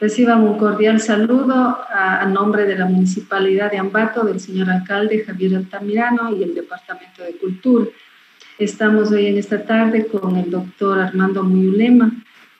[0.00, 5.56] Reciban un cordial saludo a, nombre de la Municipalidad de Ambato, del señor alcalde Javier
[5.56, 7.84] Altamirano y el Departamento de Cultura.
[8.58, 12.12] Estamos hoy en esta tarde con el doctor Armando Muyulema,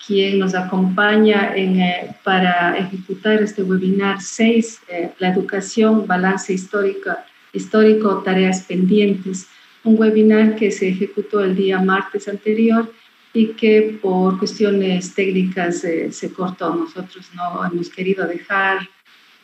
[0.07, 7.11] quien nos acompaña en, eh, para ejecutar este webinar 6, eh, la educación, balance histórico,
[7.55, 9.49] histórico, tareas pendientes,
[9.83, 12.93] un webinar que se ejecutó el día martes anterior
[13.33, 16.75] y que por cuestiones técnicas eh, se cortó.
[16.75, 18.89] Nosotros no hemos querido dejar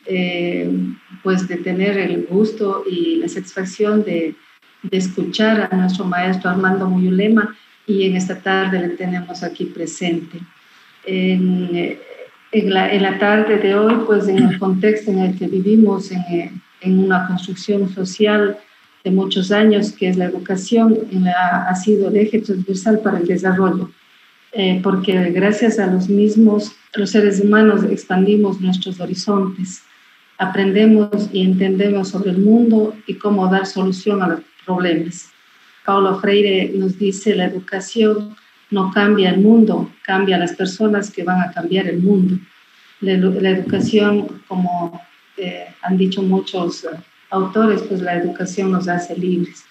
[0.05, 0.69] eh,
[1.23, 4.35] pues de tener el gusto y la satisfacción de,
[4.83, 7.55] de, escuchar a nuestro maestro Armando Muyulema
[7.85, 10.39] y en esta tarde le tenemos aquí presente.
[11.05, 11.97] En,
[12.51, 16.11] en, la, en la, tarde de hoy, pues en el contexto en el que vivimos,
[16.11, 18.57] en, en una construcción social
[19.07, 20.99] de muchos años, que es la educación,
[21.69, 23.89] ha sido el eje transversal para el desarrollo,
[24.51, 29.81] eh, porque gracias a los mismos, los seres humanos, expandimos nuestros horizontes,
[30.37, 35.29] aprendemos y entendemos sobre el mundo y cómo dar solución a los problemas.
[35.85, 38.35] Paulo Freire nos dice, la educación
[38.71, 42.37] no cambia el mundo, cambia las personas que van a cambiar el mundo.
[42.99, 44.99] La, la educación, como
[45.37, 46.85] eh, han dicho muchos
[47.29, 49.65] autores, pues la educación nos hace libres.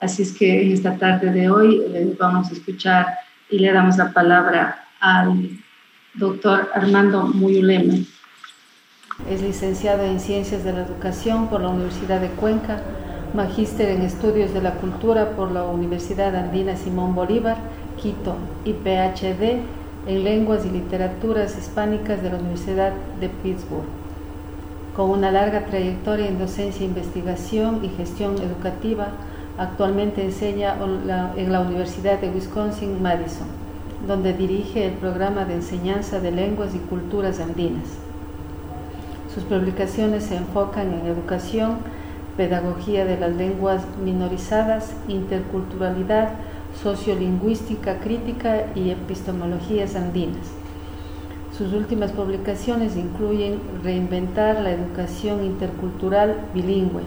[0.00, 3.06] Así es que en esta tarde de hoy eh, vamos a escuchar
[3.50, 5.58] y le damos la palabra al
[6.14, 7.94] doctor Armando Muyulema.
[9.30, 12.82] Es licenciado en Ciencias de la Educación por la Universidad de Cuenca,
[13.34, 17.58] magíster en Estudios de la Cultura por la Universidad Andina Simón Bolívar,
[18.00, 19.60] Quito, y PhD
[20.06, 24.01] en Lenguas y Literaturas Hispánicas de la Universidad de Pittsburgh
[24.96, 29.08] con una larga trayectoria en docencia, investigación y gestión educativa.
[29.58, 30.76] Actualmente enseña
[31.36, 33.46] en la Universidad de Wisconsin-Madison,
[34.06, 37.84] donde dirige el programa de enseñanza de lenguas y culturas andinas.
[39.34, 41.78] Sus publicaciones se enfocan en educación,
[42.36, 46.30] pedagogía de las lenguas minorizadas, interculturalidad,
[46.82, 50.61] sociolingüística crítica y epistemologías andinas.
[51.62, 57.02] Sus últimas publicaciones incluyen Reinventar la educación intercultural bilingüe,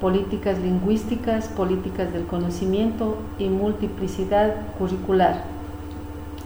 [0.00, 5.44] Políticas lingüísticas, Políticas del conocimiento y Multiplicidad curricular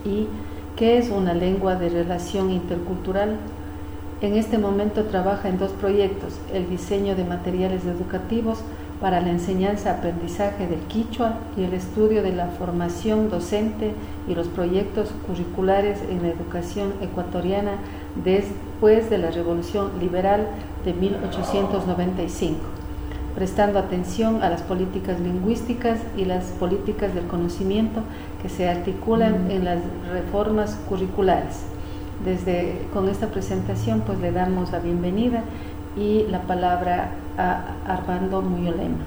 [0.04, 0.26] y
[0.74, 3.36] ¿Qué es una lengua de relación intercultural?
[4.20, 8.58] En este momento trabaja en dos proyectos, el diseño de materiales educativos
[9.00, 13.92] para la enseñanza-aprendizaje del quichua y el estudio de la formación docente
[14.26, 17.72] y los proyectos curriculares en la educación ecuatoriana
[18.24, 20.48] después de la Revolución Liberal
[20.84, 22.58] de 1895,
[23.36, 28.00] prestando atención a las políticas lingüísticas y las políticas del conocimiento
[28.42, 29.78] que se articulan en las
[30.10, 31.62] reformas curriculares.
[32.24, 35.44] Desde con esta presentación pues le damos la bienvenida
[35.96, 39.06] y la palabra a Armando Muyolema.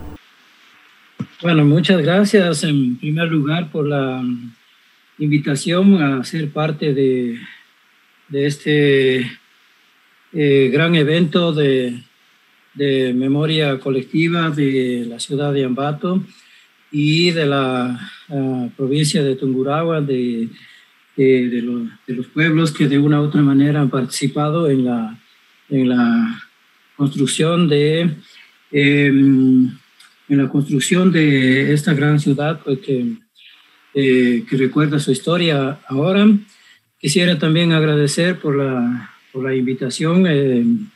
[1.42, 4.24] Bueno, muchas gracias en primer lugar por la
[5.18, 7.40] invitación a ser parte de,
[8.30, 9.32] de este
[10.34, 12.04] eh, gran evento de,
[12.74, 16.24] de, memoria colectiva de la ciudad de Ambato
[16.92, 18.00] y de la
[18.30, 20.48] uh, provincia de Tungurahua, de,
[21.18, 25.20] de, los, de, los pueblos que de una u otra manera han participado en la,
[25.70, 26.51] en la
[27.02, 28.12] construcción de,
[28.72, 29.72] em,
[30.30, 32.98] en la construcción de esta gran ciudad pues, que,
[33.96, 36.24] eh, que recuerda su historia ahora.
[37.00, 38.76] Quisiera también agradecer por la,
[39.32, 40.88] por la invitación em,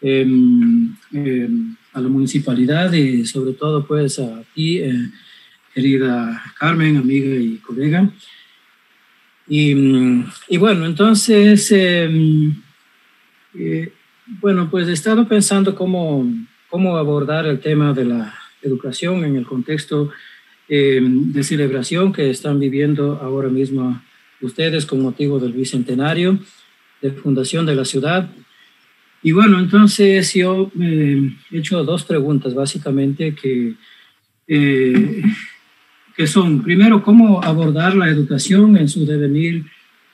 [0.00, 0.96] em,
[1.92, 5.10] a la municipalidad y sobre todo pues a ti, eh,
[5.74, 8.10] querida Carmen, amiga y colega.
[9.46, 9.74] Y,
[10.48, 12.08] y bueno, entonces eh,
[14.40, 16.26] bueno, pues he estado pensando cómo,
[16.68, 20.10] cómo abordar el tema de la educación en el contexto
[20.68, 24.00] eh, de celebración que están viviendo ahora mismo
[24.40, 26.38] ustedes con motivo del bicentenario
[27.00, 28.30] de fundación de la ciudad.
[29.22, 33.74] Y bueno, entonces yo eh, he hecho dos preguntas básicamente que,
[34.48, 35.22] eh,
[36.16, 39.64] que son, primero, cómo abordar la educación en su devenir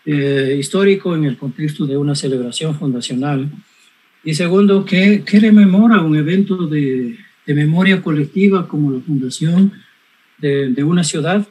[0.07, 3.51] histórico en el contexto de una celebración fundacional.
[4.29, 7.17] Y segundo, ¿qué, qué rememora un evento de,
[7.47, 9.73] de, memoria colectiva como la fundación
[10.37, 11.49] de, de, una ciudad?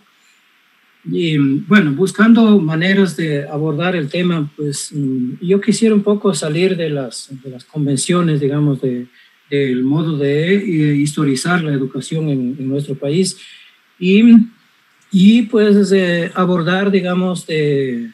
[1.03, 6.77] Y bueno, buscando maneras de abordar el tema, pues mm, yo quisiera un poco salir
[6.77, 9.07] de las, de las convenciones, digamos, de,
[9.49, 13.39] del modo de eh, historizar la educación en, en nuestro país
[13.97, 14.21] y,
[15.11, 15.91] y pues
[16.35, 18.11] abordar, digamos, de,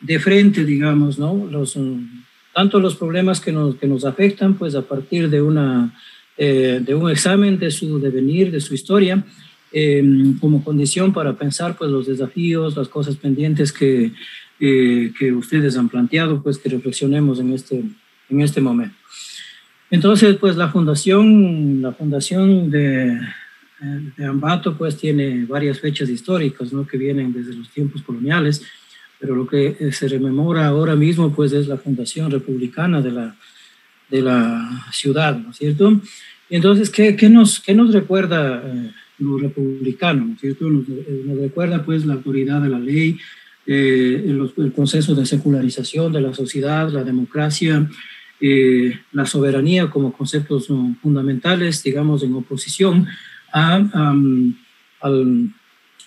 [0.00, 1.46] de frente, digamos, ¿no?
[1.48, 2.26] Los, mm,
[2.58, 5.94] tanto los problemas que nos, que nos afectan, pues a partir de, una,
[6.36, 9.24] eh, de un examen de su devenir, de su historia,
[9.70, 10.02] eh,
[10.40, 14.10] como condición para pensar pues los desafíos, las cosas pendientes que,
[14.58, 17.84] eh, que ustedes han planteado, pues que reflexionemos en este,
[18.28, 18.96] en este momento.
[19.88, 23.20] Entonces, pues la fundación, la fundación de,
[24.16, 26.84] de Ambato pues tiene varias fechas históricas, ¿no?
[26.84, 28.64] Que vienen desde los tiempos coloniales
[29.20, 33.36] pero lo que eh, se rememora ahora mismo pues es la fundación republicana de la,
[34.10, 36.00] de la ciudad, ¿no es cierto?
[36.50, 40.70] entonces, ¿qué, qué nos, qué nos recuerda eh, lo republicano, ¿no es cierto?
[40.70, 43.18] Nos, eh, nos, recuerda pues la autoridad de la ley,
[43.66, 47.86] eh, el, el, proceso de secularización de la sociedad, la democracia,
[48.40, 53.08] eh, la soberanía como conceptos um, fundamentales, digamos, en oposición
[53.52, 54.54] a, um,
[55.00, 55.50] al,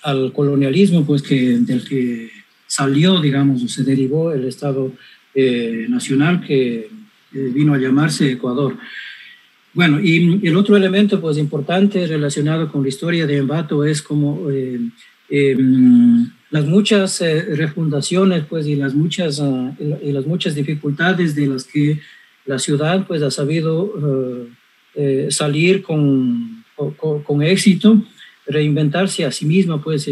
[0.03, 2.31] al, colonialismo, pues que, del que
[2.71, 4.93] salió, digamos, o se derivó el Estado
[5.35, 6.87] eh, Nacional que
[7.33, 8.77] eh, vino a llamarse Ecuador.
[9.73, 14.49] Bueno, y el otro elemento pues importante relacionado con la historia de Embato es como
[14.49, 14.79] eh,
[15.29, 21.47] em, las muchas eh, refundaciones pues y las muchas, uh, y las muchas dificultades de
[21.47, 21.99] las que
[22.45, 24.47] la ciudad pues ha sabido uh,
[25.29, 28.01] salir con, con, con, éxito,
[28.47, 30.09] reinventarse a sí misma pues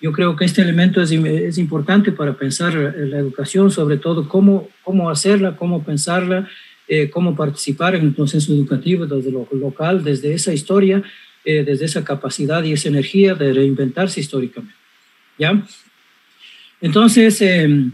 [0.00, 4.68] yo creo que este elemento es, es, importante para pensar la educación, sobre todo cómo,
[4.82, 6.48] cómo hacerla, cómo pensarla,
[6.86, 11.02] eh, cómo participar en el proceso educativo desde lo local, desde esa historia,
[11.44, 14.74] eh, desde esa capacidad y esa energía de reinventarse históricamente.
[15.38, 15.64] ¿Ya?
[16.80, 17.88] Entonces, eh,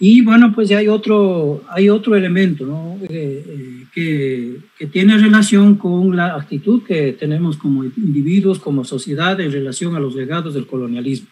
[0.00, 2.98] y bueno, pues ya hay otro, hay otro elemento ¿no?
[3.08, 9.50] Eh, que, que tiene relación con la actitud que tenemos como individuos, como sociedad en
[9.50, 11.28] relación a los legados del colonialismo.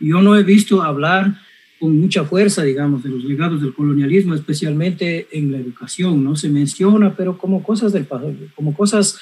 [0.00, 1.34] Yo no he visto hablar
[1.80, 6.36] con mucha fuerza, digamos, de los legados del colonialismo, especialmente en la educación, ¿no?
[6.36, 8.06] Se menciona, pero como cosas, del,
[8.54, 9.18] como cosas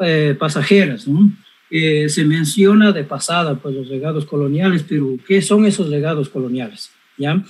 [0.00, 1.32] eh, pasajeras, ¿no?
[1.70, 6.90] Eh, se menciona de pasada, pues, los legados coloniales, pero ¿qué son esos legados coloniales?
[7.16, 7.42] ¿Ya?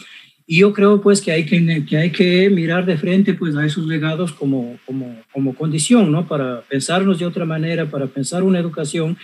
[0.47, 3.67] Y yo creo, pues, que hay que, que, hay que mirar de frente, pues, a
[3.67, 6.29] esos legados como, como, como condición, ¿no?
[6.29, 9.19] Para pensarnos de otra manera, para pensar una educación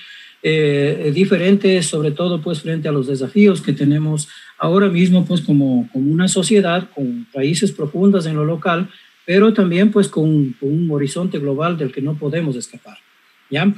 [0.46, 5.88] eh, diferentes, sobre todo pues frente a los desafíos que tenemos ahora mismo pues como,
[5.90, 8.90] como una sociedad con raíces profundas en lo local,
[9.24, 12.98] pero también pues con, con, un horizonte global del que no podemos escapar.
[13.48, 13.72] ¿ya?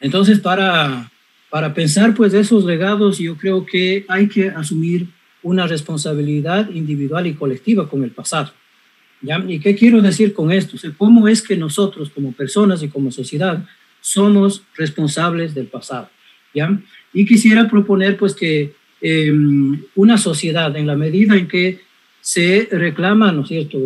[0.00, 1.10] Entonces para,
[1.50, 5.08] para pensar pues esos legados yo creo que hay que asumir
[5.42, 8.52] una responsabilidad individual y colectiva con el pasado.
[9.20, 9.44] ¿ya?
[9.48, 10.76] ¿Y qué quiero decir con esto?
[10.76, 13.66] O sea, ¿Cómo es que nosotros como personas y como sociedad
[14.06, 16.08] somos responsables del pasado.
[16.54, 16.80] ¿ya?
[17.12, 19.32] Y quisiera proponer pues que eh,
[19.96, 21.80] una sociedad en la medida en que
[22.20, 23.78] se reclama, ¿no es cierto?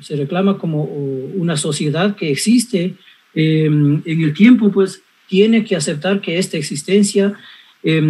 [0.00, 2.94] Se reclama como una sociedad que existe
[3.34, 7.34] eh, en el tiempo, pues tiene que aceptar que esta existencia,
[7.82, 8.02] eh,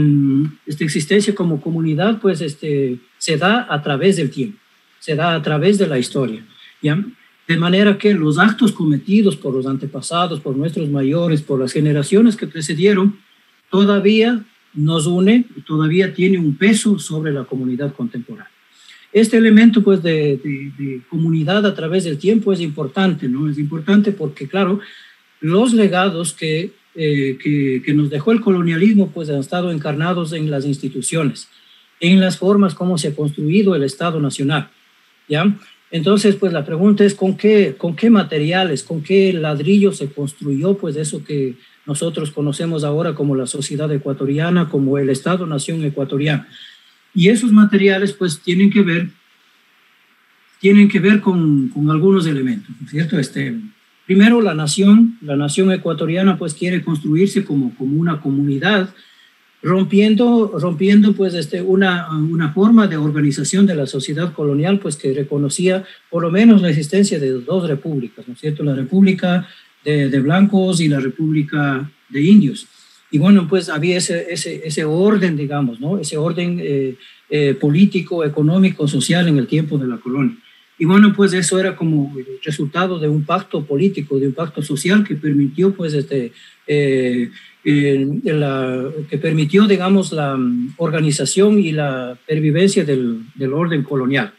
[0.66, 4.58] esta existencia como comunidad, pues este, se da a través del tiempo,
[5.00, 6.44] se da a través de la historia.
[6.80, 7.04] ¿ya?
[7.48, 12.36] De manera que los actos cometidos por los antepasados, por nuestros mayores, por las generaciones
[12.36, 13.18] que precedieron,
[13.70, 14.44] todavía
[14.74, 18.50] nos une y todavía tiene un peso sobre la comunidad contemporánea.
[19.12, 20.36] Este elemento pues, de,
[20.76, 23.48] de, comunidad a través del tiempo es importante, ¿no?
[23.48, 24.80] Es importante porque, claro,
[25.40, 30.50] los legados que, eh, que, que, nos dejó el colonialismo pues, han estado encarnados en
[30.50, 31.48] las instituciones,
[32.00, 34.68] en las formas como se ha construido el Estado Nacional.
[35.28, 35.56] ¿ya?
[35.96, 40.76] Entonces, pues la pregunta es con qué, con qué materiales, con qué ladrillo se construyó
[40.76, 41.54] pues eso que
[41.86, 46.44] nosotros conocemos ahora como la sociedad ecuatoriana, como el Estado-Nación ecuatoriano.
[47.14, 49.08] Y esos materiales pues tienen que ver,
[50.60, 53.18] tienen que ver con, con algunos elementos, ¿cierto?
[53.18, 53.58] Este,
[54.04, 58.90] primero, la nación, la nación ecuatoriana pues quiere construirse como, como una comunidad,
[59.66, 65.12] rompiendo, rompiendo pues este, una, una forma de organización de la sociedad colonial pues que
[65.12, 68.62] reconocía por lo menos la existencia de dos repúblicas, ¿no es cierto?
[68.62, 69.48] La república
[69.84, 72.68] de, de blancos y la república de indios.
[73.10, 75.98] Y bueno, pues había ese, ese, ese orden, digamos, ¿no?
[75.98, 76.94] Ese orden eh,
[77.28, 80.36] eh, político, económico, social en el tiempo de la colonia.
[80.78, 85.02] Y bueno, pues eso era como resultado de un pacto político, de un pacto social
[85.02, 86.32] que permitió pues este,
[86.66, 87.30] eh,
[87.68, 94.32] eh, la, que permitió, digamos, la mm, organización y la pervivencia del, del orden colonial.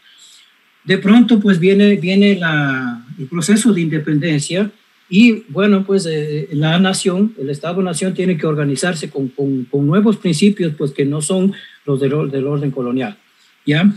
[0.86, 4.72] De pronto, pues viene, viene la, el proceso de independencia
[5.10, 10.16] y, bueno, pues eh, la nación, el Estado-nación tiene que organizarse con, con, con, nuevos
[10.16, 11.54] principios, pues que no son
[11.86, 13.18] los del, del orden colonial,
[13.66, 13.94] ¿ya?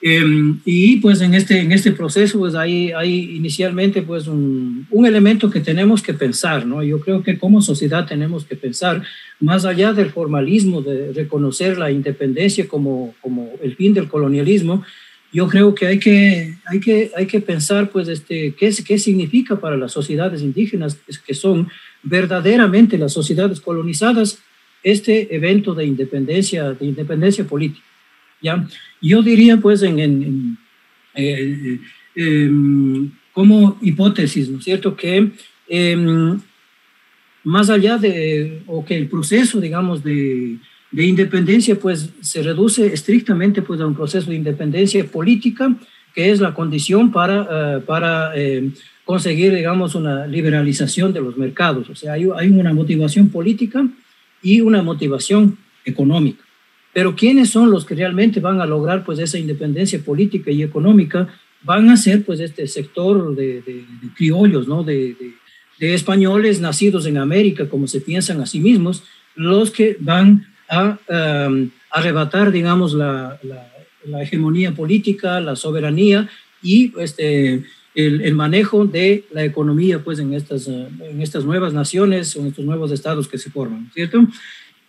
[0.00, 5.06] Em, y pues en este, en este proceso pues hay, hay inicialmente pues un, un,
[5.06, 6.84] elemento que tenemos que pensar, ¿no?
[6.84, 9.02] Yo creo que como sociedad tenemos que pensar
[9.40, 14.84] más allá del formalismo de reconocer la independencia como, como el fin del colonialismo,
[15.32, 19.58] yo creo que hay que, hay que, hay que pensar pues este, qué, qué significa
[19.58, 21.68] para las sociedades indígenas que son
[22.04, 24.38] verdaderamente las sociedades colonizadas
[24.84, 27.87] este evento de independencia, de independencia política.
[28.40, 28.66] ¿Ya?
[29.00, 30.58] Yo diría, pues, en, en,
[31.14, 31.80] eh,
[32.14, 35.30] em, como hipótesis, ¿no es cierto?, que
[35.68, 36.40] em,
[37.44, 40.58] más allá de, o que el proceso, digamos, de,
[40.90, 45.74] de, independencia, pues, se reduce estrictamente, pues, a un proceso de independencia política,
[46.14, 48.72] que es la condición para, eh, para em,
[49.04, 51.88] conseguir, digamos, una liberalización de los mercados.
[51.88, 53.86] O sea, hay, hay una motivación política
[54.42, 56.47] y una motivación económica.
[56.92, 61.28] Pero ¿quiénes son los que realmente van a lograr pues esa independencia política y económica?
[61.62, 63.84] Van a ser pues este sector de, de,
[64.16, 64.82] criollos, ¿no?
[64.82, 65.16] De,
[65.78, 69.04] de, españoles nacidos en América, como se piensan a sí mismos,
[69.36, 70.98] los que van a
[71.48, 73.72] um, arrebatar, digamos, la, la,
[74.04, 76.28] la, hegemonía política, la soberanía
[76.62, 77.62] y este,
[77.94, 82.64] el, el, manejo de la economía pues en estas, en estas nuevas naciones, en estos
[82.64, 84.26] nuevos estados que se forman, ¿cierto?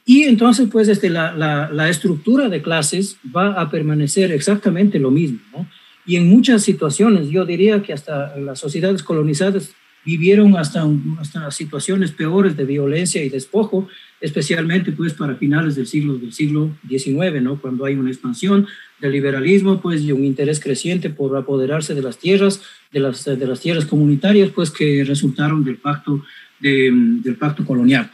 [0.09, 1.35] Y entonces, pues, este, la,
[1.71, 5.67] la, estructura de clases va a permanecer exactamente lo mismo.
[6.03, 10.83] Y en muchas situaciones, yo diría que hasta las sociedades colonizadas vivieron hasta,
[11.19, 13.87] hasta situaciones peores de violencia y despojo,
[14.19, 17.61] especialmente pues para finales del siglo, del siglo XIX, ¿no?
[17.61, 18.65] cuando hay una expansión
[18.99, 23.45] del liberalismo pues, y un interés creciente por apoderarse de las tierras, de las, de
[23.45, 26.25] las tierras comunitarias, pues que resultaron del pacto,
[26.59, 26.89] de,
[27.21, 28.09] del pacto colonial.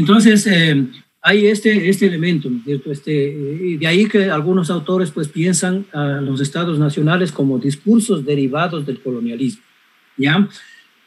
[0.00, 0.86] Entonces, eh,
[1.20, 2.50] hay este, este elemento.
[2.86, 3.10] Este,
[3.78, 9.00] de ahí que algunos autores pues piensan a los estados nacionales como discursos derivados del
[9.00, 9.62] colonialismo,
[10.16, 10.48] ¿ya?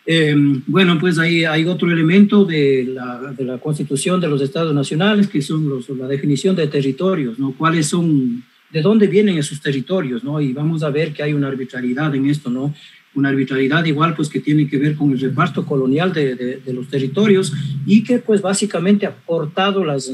[0.05, 0.35] Eh,
[0.67, 5.27] bueno, pues ahí hay otro elemento de la, de la, constitución de los estados nacionales,
[5.27, 7.53] que son la definición de territorios, ¿no?
[7.53, 10.39] ¿Cuáles son, de dónde vienen esos territorios, ¿no?
[10.39, 12.75] Y vamos a ver que hay una arbitrariedad en esto, ¿no?
[13.15, 17.53] Una arbitrariedad igual pues que tiene que ver con el reparto colonial de, los territorios
[17.85, 20.11] y que pues básicamente ha cortado las,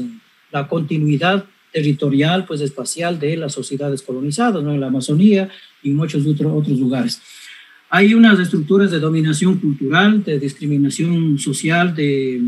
[0.50, 4.74] la continuidad territorial pues espacial de las sociedades colonizadas, ¿no?
[4.74, 5.48] en la Amazonía
[5.82, 7.22] y muchos otros otros lugares.
[7.88, 12.42] Hay unas estructuras de dominación cultural, de discriminación social, de,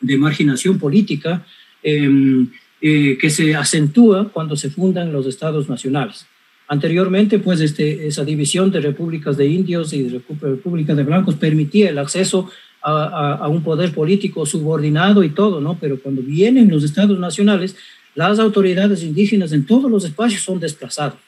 [0.00, 1.46] de marginación política,
[1.82, 2.46] eh,
[2.82, 6.26] eh, que se acentúa cuando se fundan los estados nacionales.
[6.72, 11.90] Anteriormente, pues este, esa división de repúblicas de indios y de repúblicas de blancos permitía
[11.90, 12.48] el acceso
[12.80, 15.76] a, a, a, un poder político subordinado y todo, ¿no?
[15.80, 17.74] Pero cuando vienen los estados nacionales,
[18.14, 21.18] las autoridades indígenas en todos los espacios son desplazados,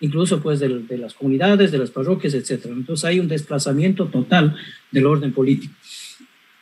[0.00, 2.68] incluso pues de, de las comunidades, de las parroquias, etc.
[2.70, 4.56] Entonces hay un desplazamiento total
[4.90, 5.74] del orden político.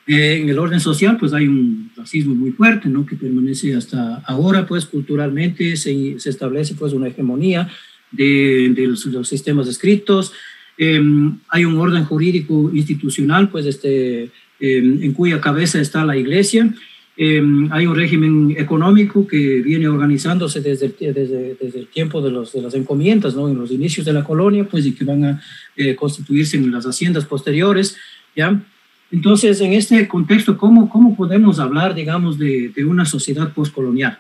[0.09, 3.07] Eh, en el orden social, pues hay un racismo muy fuerte, ¿no?
[3.07, 7.69] Que permanece hasta ahora, pues culturalmente se, se establece pues una hegemonía
[8.17, 10.33] de, de los, los, sistemas escritos.
[10.79, 11.03] Eh,
[11.49, 14.31] hay un orden jurídico institucional, pues este, eh,
[14.61, 16.73] en cuya cabeza está la iglesia.
[17.19, 22.53] Eh, hay un régimen económico que viene organizándose desde desde, desde el tiempo de, los,
[22.53, 23.49] de, las encomiendas, ¿no?
[23.49, 25.43] en los inicios de la colonia, pues y que van a
[25.77, 27.97] eh, constituirse en las haciendas posteriores.
[28.35, 28.63] ¿ya?
[29.11, 34.19] Entonces, en este contexto, ¿cómo, cómo podemos hablar, digamos, de, de una sociedad postcolonial?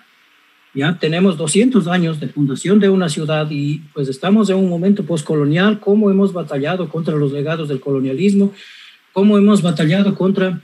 [0.76, 5.04] Ya tenemos 200 años de fundación de una ciudad y pues estamos en un momento
[5.04, 8.52] postcolonial, cómo hemos batallado contra los legados del colonialismo,
[9.14, 10.60] cómo hemos batallado contra,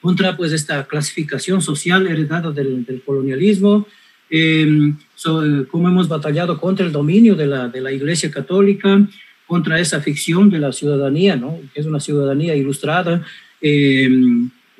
[0.00, 3.86] contra pues esta clasificación social heredada del, del colonialismo,
[4.30, 9.06] eh, so, cómo hemos batallado contra el dominio de la, de la Iglesia Católica,
[9.46, 11.58] contra esa ficción de la ciudadanía, ¿no?
[11.74, 13.22] que es una ciudadanía ilustrada.
[13.60, 14.08] Eh,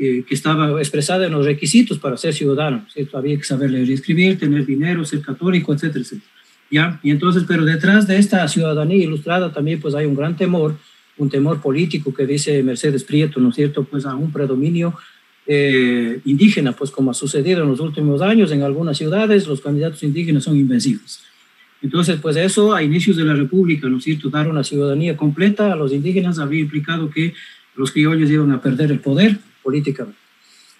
[0.04, 2.84] eh, que estaba expresada en los requisitos para ser ciudadano.
[2.92, 3.16] ¿cierto?
[3.16, 6.32] Había que saber leer y escribir, tener dinero, ser católico, etcétera, etcétera.
[6.72, 7.00] ¿Ya?
[7.04, 10.76] Y entonces, pero detrás de esta ciudadanía ilustrada también pues hay un gran temor,
[11.18, 13.84] un temor político que dice Mercedes Prieto, ¿no es cierto?
[13.84, 14.92] Pues a un predominio
[15.46, 20.02] eh, indígena, pues como ha sucedido en los últimos años en algunas ciudades, los candidatos
[20.02, 21.20] indígenas son invencibles.
[21.80, 24.30] Entonces, pues eso a inicios de la República, ¿no es cierto?
[24.30, 27.34] Dar una ciudadanía completa a los indígenas habría implicado que
[27.76, 30.18] los criollos iban a perder el poder políticamente.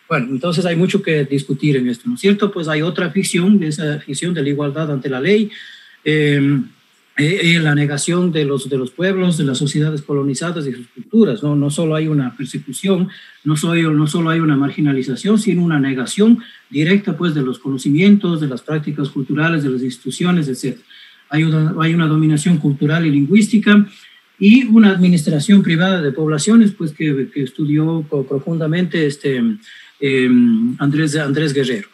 [0.08, 2.52] Bueno, entonces hay mucho que discutir en esto, ¿no es cierto?
[2.52, 5.50] Pues hay otra ficción, esa ficción de la igualdad ante la ley,
[6.04, 6.60] eh,
[7.18, 11.42] eh, la negación de los, de los pueblos, de las sociedades colonizadas y sus culturas,
[11.42, 11.54] ¿no?
[11.54, 13.08] No solo hay una persecución,
[13.44, 16.38] no, soy, no solo hay una marginalización, sino una negación
[16.70, 20.78] directa, pues, de los conocimientos, de las prácticas culturales, de las instituciones, etc.
[21.28, 23.86] hay una, hay una dominación cultural y lingüística
[24.38, 29.42] y una administración privada de poblaciones, pues que, que estudió profundamente este,
[30.00, 31.88] em, Andrés, Andrés Guerrero.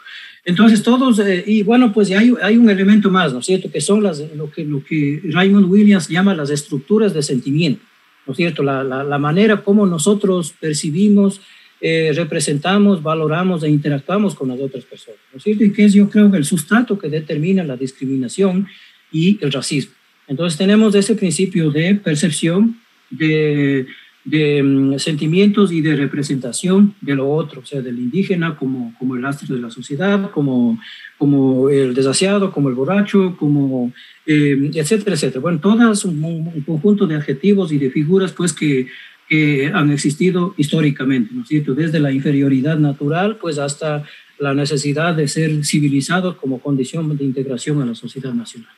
[0.45, 3.71] Entonces todos, eh, y bueno, pues hay, hay un elemento más, ¿no es cierto?
[3.71, 7.83] Que son las, lo, que, lo que Raymond Williams llama las estructuras de sentimiento,
[8.27, 8.63] ¿no es cierto?
[8.63, 11.43] La, la, la manera como nosotros percibimos,
[11.81, 15.65] eh, representamos, valoramos e interactuamos con las otras personas, ¿no es cierto?
[15.65, 18.67] Y que es yo creo que el sustrato que determina la discriminación
[19.13, 19.98] y el racismo.
[20.29, 22.79] Entonces tenemos ese principio de percepción,
[23.11, 23.87] de,
[24.25, 29.17] de mm, sentimientos y de representación de lo otro, o sea, del indígena como, como
[29.17, 30.79] el astro de la sociedad, como,
[31.17, 33.93] como el desasiado, como el borracho, como,
[34.27, 35.41] eh, etcétera, etcétera.
[35.41, 38.89] Bueno, todas un, un, conjunto de adjetivos y de figuras pues que,
[39.29, 41.75] que han existido históricamente, ¿no es cierto?
[41.75, 44.05] Desde la inferioridad natural pues hasta
[44.39, 48.71] la necesidad de ser civilizados como condición de integración a la sociedad nacional.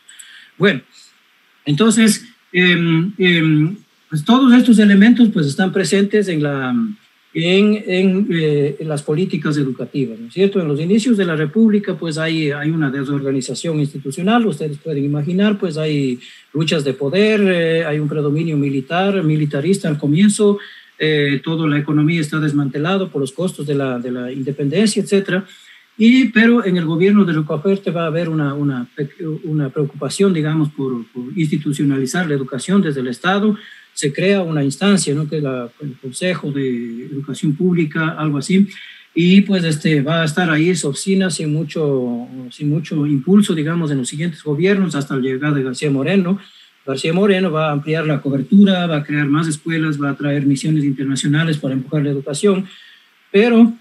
[0.56, 0.82] Bueno,
[1.64, 3.74] entonces, eh, eh,
[4.08, 6.74] pues todos estos elementos pues están presentes en, la,
[7.32, 10.60] en, eh, en, las políticas educativas, ¿no es cierto?
[10.60, 15.58] En los inicios de la República pues hay, hay una desorganización institucional, ustedes pueden imaginar,
[15.58, 16.18] pues hay
[16.52, 20.58] luchas de poder, eh, hay un predominio militar, militarista al comienzo,
[20.98, 25.46] eh, toda la economía está desmantelado por los costos de la, de la independencia, etcétera.
[26.02, 28.88] Y, pero en el gobierno de Fuerte va a haber una, una,
[29.44, 33.54] una preocupación, digamos, por, por, institucionalizar la educación desde el Estado.
[33.92, 35.28] Se crea una instancia, ¿no?
[35.28, 38.66] que es la, el Consejo de Educación Pública, algo así,
[39.14, 43.90] y pues este, va a estar ahí esa oficina sin mucho, sin mucho impulso, digamos,
[43.90, 46.38] en los siguientes gobiernos, hasta la llegada de García Moreno.
[46.86, 50.46] García Moreno va a ampliar la cobertura, va a crear más escuelas, va a traer
[50.46, 52.64] misiones internacionales para empujar la educación,
[53.30, 53.74] pero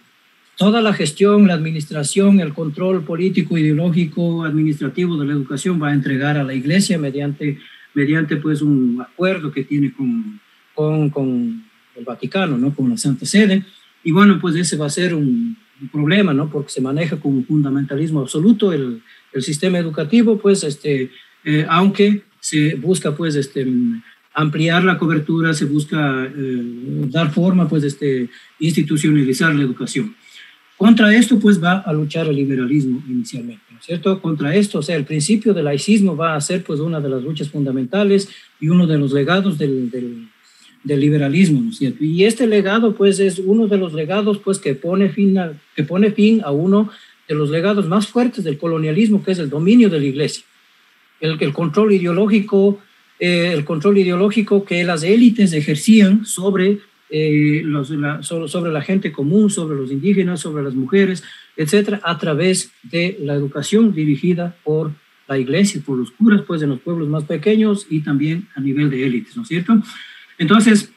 [0.59, 5.93] toda la gestión, la administración, el control político, ideológico, administrativo de la educación va a
[5.93, 7.59] entregar a la Iglesia mediante,
[7.93, 10.41] mediante pues un acuerdo que tiene con,
[11.11, 11.63] con,
[11.95, 12.75] el Vaticano, ¿no?
[12.75, 13.63] con la Santa Sede.
[14.03, 16.49] Y bueno, pues ese va a ser un, un problema, ¿no?
[16.49, 21.10] porque se maneja con un fundamentalismo absoluto el, el sistema educativo, pues este,
[21.45, 23.65] eh, aunque se busca pues este,
[24.34, 26.62] ampliar la cobertura, se busca eh,
[27.07, 28.29] dar forma, pues este,
[28.60, 30.15] institucionalizar la educación.
[30.79, 34.21] Contra esto, pues, va a luchar el liberalismo inicialmente, ¿no es cierto?
[34.21, 37.21] Contra esto, o sea, el principio del laicismo va a ser, pues, una de las
[37.21, 38.29] luchas fundamentales
[38.61, 40.29] y uno de los legados del, del,
[40.85, 42.01] del liberalismo, ¿no es cierto?
[42.01, 45.83] Y este legado, pues, es uno de los legados, pues, que pone fin a, que
[45.83, 46.89] pone fin a uno
[47.27, 50.45] de los legados más fuertes del colonialismo, que es el dominio de la iglesia,
[51.19, 52.79] el, el control ideológico,
[53.19, 56.79] eh, el control ideológico que las élites ejercían sobre
[57.10, 61.24] eh, los, la, sobre la gente común, sobre los indígenas, sobre las mujeres,
[61.58, 64.91] etcétera, a través de la educación dirigida por
[65.28, 68.89] la iglesia, por los curas, pues en los pueblos más pequeños y también a nivel
[68.89, 69.82] de élites, ¿no es cierto?
[70.38, 70.91] Entonces,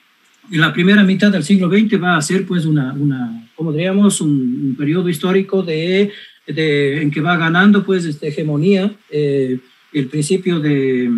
[0.51, 4.21] en la primera mitad del siglo XX va a ser, pues, una, una como diríamos,
[4.21, 6.11] un, un periodo histórico de,
[6.47, 9.59] de, en que va ganando, pues, esta hegemonía, eh,
[9.93, 11.11] el principio de,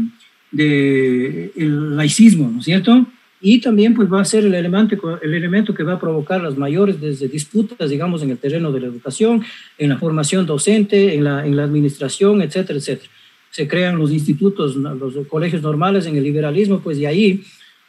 [0.50, 3.06] de el laicismo, ¿no es cierto?
[3.46, 6.56] Y también pues va a ser el elemento, el elemento que va a provocar las
[6.56, 9.44] mayores desde disputas, digamos, en el terreno de la educación,
[9.76, 13.10] en la formación docente, en la, en la administración, etcétera, etcétera.
[13.50, 17.44] Se crean los institutos, los colegios normales en el liberalismo, pues de ahí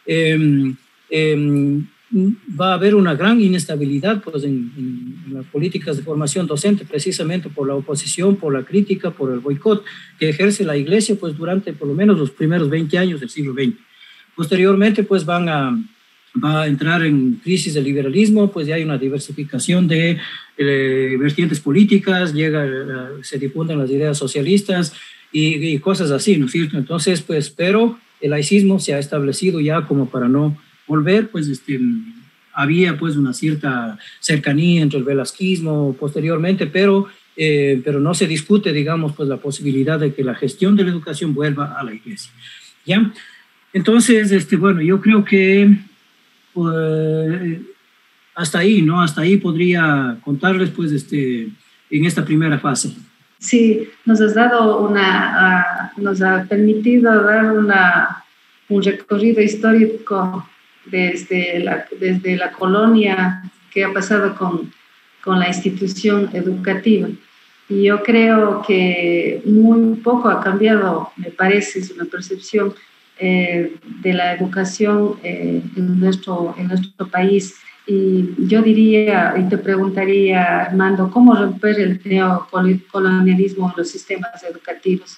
[0.06, 0.74] eh,
[1.10, 1.82] eh,
[2.60, 7.48] va a haber una gran inestabilidad pues, en, en, las políticas de formación docente, precisamente
[7.48, 9.86] por la oposición, por la crítica, por el boicot
[10.20, 13.54] que ejerce la iglesia pues, durante por lo menos los primeros 20 años del siglo
[13.54, 13.85] XX.
[14.36, 15.78] Posteriormente, pues van a,
[16.44, 20.18] va a entrar en crisis de liberalismo, pues ya hay una diversificación de
[20.58, 22.68] eh, vertientes políticas, llega,
[23.22, 24.94] se difunden las ideas socialistas
[25.32, 26.78] y, y, cosas así, ¿no es cierto?
[26.78, 31.80] Entonces, pues, pero el laicismo se ha establecido ya como para no volver, pues, este,
[32.56, 38.72] había pues una cierta cercanía entre el velasquismo posteriormente, pero, eh, pero no se discute,
[38.72, 42.32] digamos, pues la posibilidad de que la gestión de la educación vuelva a la iglesia.
[42.86, 43.12] ¿Ya?
[43.76, 45.70] Entonces, este, bueno, yo creo que
[46.54, 47.60] pues,
[48.34, 49.02] hasta ahí, ¿no?
[49.02, 51.50] Hasta ahí podría contarles, pues, este,
[51.90, 52.96] en esta primera fase.
[53.38, 58.24] Sí, nos has dado una, uh, nos ha permitido dar una,
[58.70, 60.48] un recorrido histórico
[60.86, 64.72] desde la, desde la colonia que ha pasado con,
[65.22, 67.10] con la institución educativa.
[67.68, 72.74] Y yo creo que muy poco ha cambiado, me parece, es una percepción
[73.20, 77.56] eh, de la educación eh, en, nuestro, en nuestro país.
[77.88, 85.18] Y yo diría y te preguntaría, Armando, ¿cómo romper el neocolonialismo en los sistemas educativos?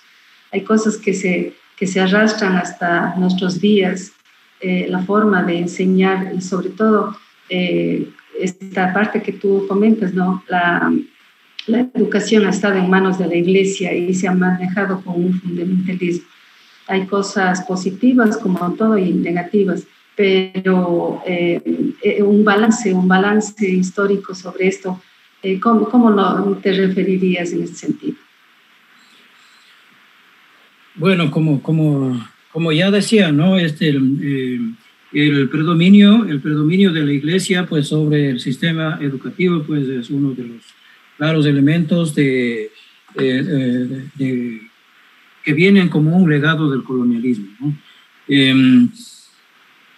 [0.49, 4.13] hay cosas que se, que se arrastran hasta nuestros días,
[4.62, 7.17] eh, la forma de enseñar y sobre todo
[7.49, 10.43] esta parte que tú comentas, ¿no?
[10.47, 10.91] La,
[11.67, 15.33] la educación ha estado en manos de la iglesia y se ha manejado con un
[15.33, 16.27] fundamentalismo.
[16.88, 21.62] Hay cosas positivas como todo y negativas, pero eh,
[22.02, 25.02] eh, un balance, un balance histórico sobre esto,
[25.43, 28.15] eh, ¿cómo, ¿cómo, te referirías en este sentido?
[30.95, 32.19] Bueno, como, como,
[32.52, 33.58] como ya decía, ¿no?
[33.58, 40.10] Este, el predominio, el predominio de la iglesia pues, sobre el sistema educativo pues, es
[40.10, 40.63] uno de los
[41.17, 42.71] claros elementos de,
[45.47, 47.73] que vienen como un legado del colonialismo.
[48.27, 48.89] Em,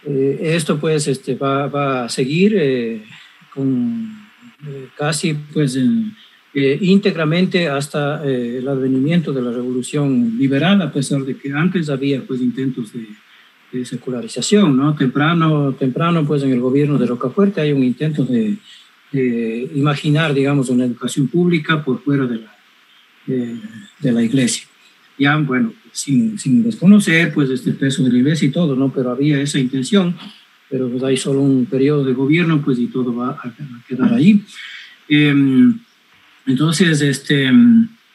[0.05, 3.01] eh, esto pues este, va, va a seguir eh,
[3.51, 4.15] con,
[4.67, 5.75] eh, casi pues
[6.53, 12.41] íntegramente hasta el advenimiento de la revolución liberal, a pesar de que antes había pues
[12.41, 13.07] intentos de,
[13.71, 14.93] de secularización, ¿no?
[14.93, 18.57] Temprano, temprano, pues en el gobierno de Rocafuerte hay un intento de,
[19.73, 22.55] imaginar, digamos, una educación pública por fuera de la,
[23.25, 24.68] de, la iglesia.
[25.19, 28.91] Ya, bueno, sin, sin, desconocer, pues, este peso de la iglesia y todo, ¿no?
[28.91, 30.15] Pero había esa intención,
[30.69, 33.53] pero pues hay solo un periodo de gobierno, pues, y todo va a,
[33.87, 34.43] quedar ahí.
[35.07, 35.77] Em,
[36.45, 37.51] entonces, este...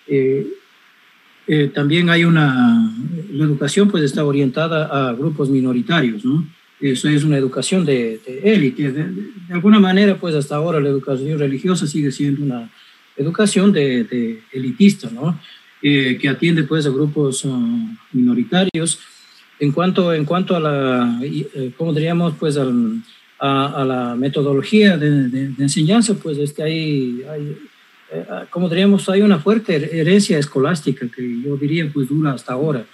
[0.06, 0.46] Eh,
[1.46, 2.90] eh, también hay una,
[3.30, 6.46] la educación pues está orientada a grupos minoritarios, ¿no?
[6.80, 8.90] Eso es una educación de, élite.
[8.92, 9.06] De,
[9.50, 12.70] alguna manera, pues hasta ahora la educación religiosa sigue siendo una
[13.16, 15.38] educación de, elitista, ¿no?
[15.86, 19.00] Eh, que atiende pues a grupos uh, minoritarios.
[19.60, 22.32] En cuanto, en cuanto a la, eh, ¿cómo diríamos?
[22.40, 22.64] Pues a,
[23.38, 27.58] a, la metodología de, enseñanza, pues es que hay, hay
[28.14, 32.86] eh, ah, diríamos, hay una fuerte herencia escolástica que yo diría pues dura hasta ahora,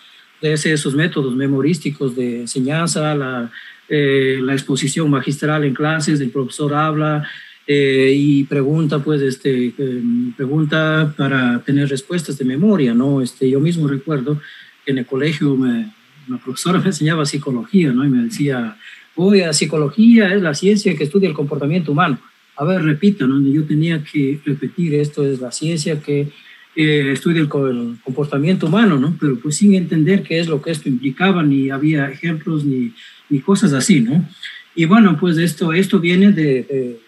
[0.42, 3.53] de esos métodos memorísticos de enseñanza, la,
[3.88, 7.29] eh, la exposición magistral en clases, el profesor habla
[7.66, 9.73] eh, y pregunta, pues, este,
[10.37, 13.23] pregunta para tener respuestas de memoria, ¿no?
[13.23, 14.40] Este, yo mismo recuerdo
[14.85, 15.92] que en el colegio me,
[16.29, 18.05] una profesora me enseñaba psicología, ¿no?
[18.05, 18.77] Y me decía,
[19.14, 22.18] oye, psicología es la ciencia que estudia el comportamiento humano
[22.61, 26.29] a ver, repito, donde yo tenía que repetir, esto es la ciencia que
[26.77, 29.16] eh, estudia el, comportamiento humano, ¿no?
[29.18, 32.92] Pero pues sin entender qué es lo que esto implicaba, ni había ejemplos ni,
[33.31, 34.29] ni cosas así, ¿no?
[34.75, 37.01] Y bueno, pues esto, esto viene de, de,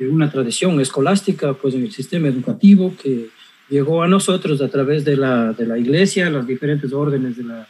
[0.00, 3.30] una tradición escolástica, pues en el sistema educativo que
[3.68, 7.68] llegó a nosotros a través de la, de la iglesia, las diferentes órdenes de la...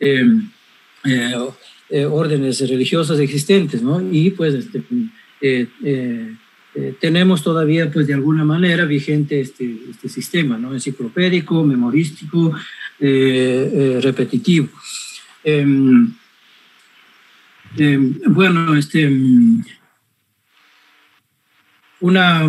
[0.00, 0.50] Em,
[1.06, 1.34] eh,
[1.88, 4.00] eh, órdenes religiosas existentes, ¿no?
[4.10, 4.82] Y pues este,
[5.40, 6.34] eh,
[7.00, 10.72] tenemos todavía, pues de alguna manera, vigente este, este sistema, ¿no?
[10.72, 12.52] Enciclopédico, memorístico,
[12.98, 14.68] repetitivo.
[15.44, 16.12] Em,
[17.78, 19.08] em, bueno, este,
[22.00, 22.42] una,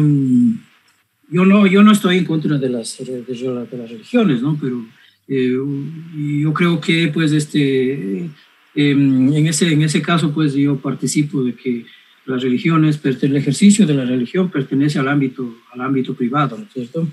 [1.29, 4.57] yo no, yo no estoy en contra de las, de, las religiones, ¿no?
[4.59, 4.85] Pero
[5.27, 8.29] yo creo que, pues, este,
[8.75, 11.85] em, en, ese, en ese caso, pues, yo participo de que
[12.25, 16.73] las religiones, el ejercicio de la religión pertenece al ámbito, al ámbito privado, ¿no es
[16.73, 17.07] cierto?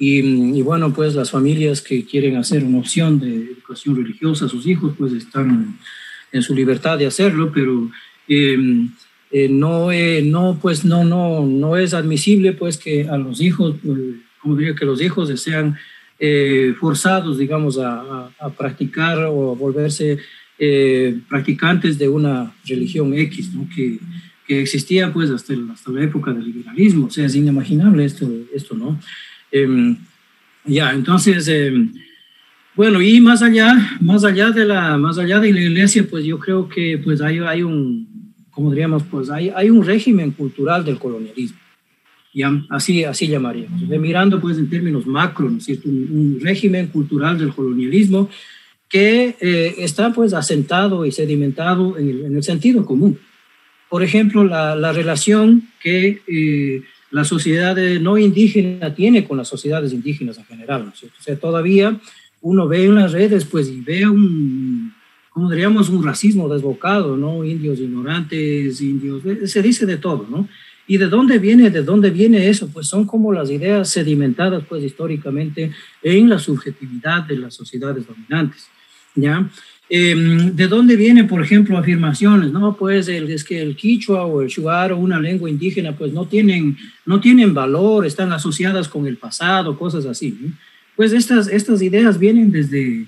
[0.00, 4.64] Y, bueno, pues las familias que quieren hacer una opción de educación religiosa a sus
[4.66, 5.76] hijos, pues están
[6.30, 7.90] en su libertad de hacerlo, pero
[8.28, 8.90] em,
[9.30, 13.76] eh, no, eh, no, pues no, no, no es admisible pues que a los hijos,
[14.40, 15.76] como diría, que los hijos sean
[16.18, 20.18] eh, forzados, digamos, a, a, practicar o a volverse
[21.28, 23.68] practicantes de una religión X, ¿no?
[23.72, 23.98] Que,
[24.48, 28.74] que existía pues hasta, hasta la época del liberalismo, o sea, es inimaginable esto, esto
[28.74, 28.98] ¿no?
[29.52, 29.96] Em,
[30.64, 31.92] ya, entonces, em,
[32.74, 36.38] bueno, y más allá, más allá de la, más allá de la iglesia, pues yo
[36.38, 38.07] creo que pues hay, hay un,
[38.58, 41.58] como diríamos, pues hay, hay un régimen cultural del colonialismo,
[42.32, 45.88] y así, así llamaríamos, mirando pues en términos macro, ¿no es cierto?
[45.88, 48.28] Un, régimen cultural del colonialismo
[48.88, 53.18] que eh, está pues asentado y sedimentado en el, en el sentido común
[53.88, 59.92] por ejemplo, la, la relación que eh, la sociedad no indígena tiene con las sociedades
[59.92, 60.84] indígenas en general.
[60.84, 60.90] ¿no?
[60.90, 61.98] O sea, todavía
[62.42, 64.92] uno ve en las redes, pues, y ve un,
[65.38, 67.44] como diríamos, un racismo desbocado, ¿no?
[67.44, 70.48] Indios ignorantes, indios, se dice de todo, ¿no?
[70.88, 72.68] ¿Y de dónde viene, de dónde viene eso?
[72.72, 75.70] Pues son como las ideas sedimentadas, pues, históricamente
[76.02, 78.66] en la subjetividad de las sociedades dominantes,
[79.14, 79.48] ¿ya?
[79.88, 82.50] Em, ¿De dónde vienen, por ejemplo, afirmaciones?
[82.50, 86.12] No, pues el, es que el quichua o el shuar o una lengua indígena, pues
[86.12, 90.36] no tienen, no tienen valor, están asociadas con el pasado, cosas así.
[90.96, 93.06] Pues estas, estas ideas vienen desde,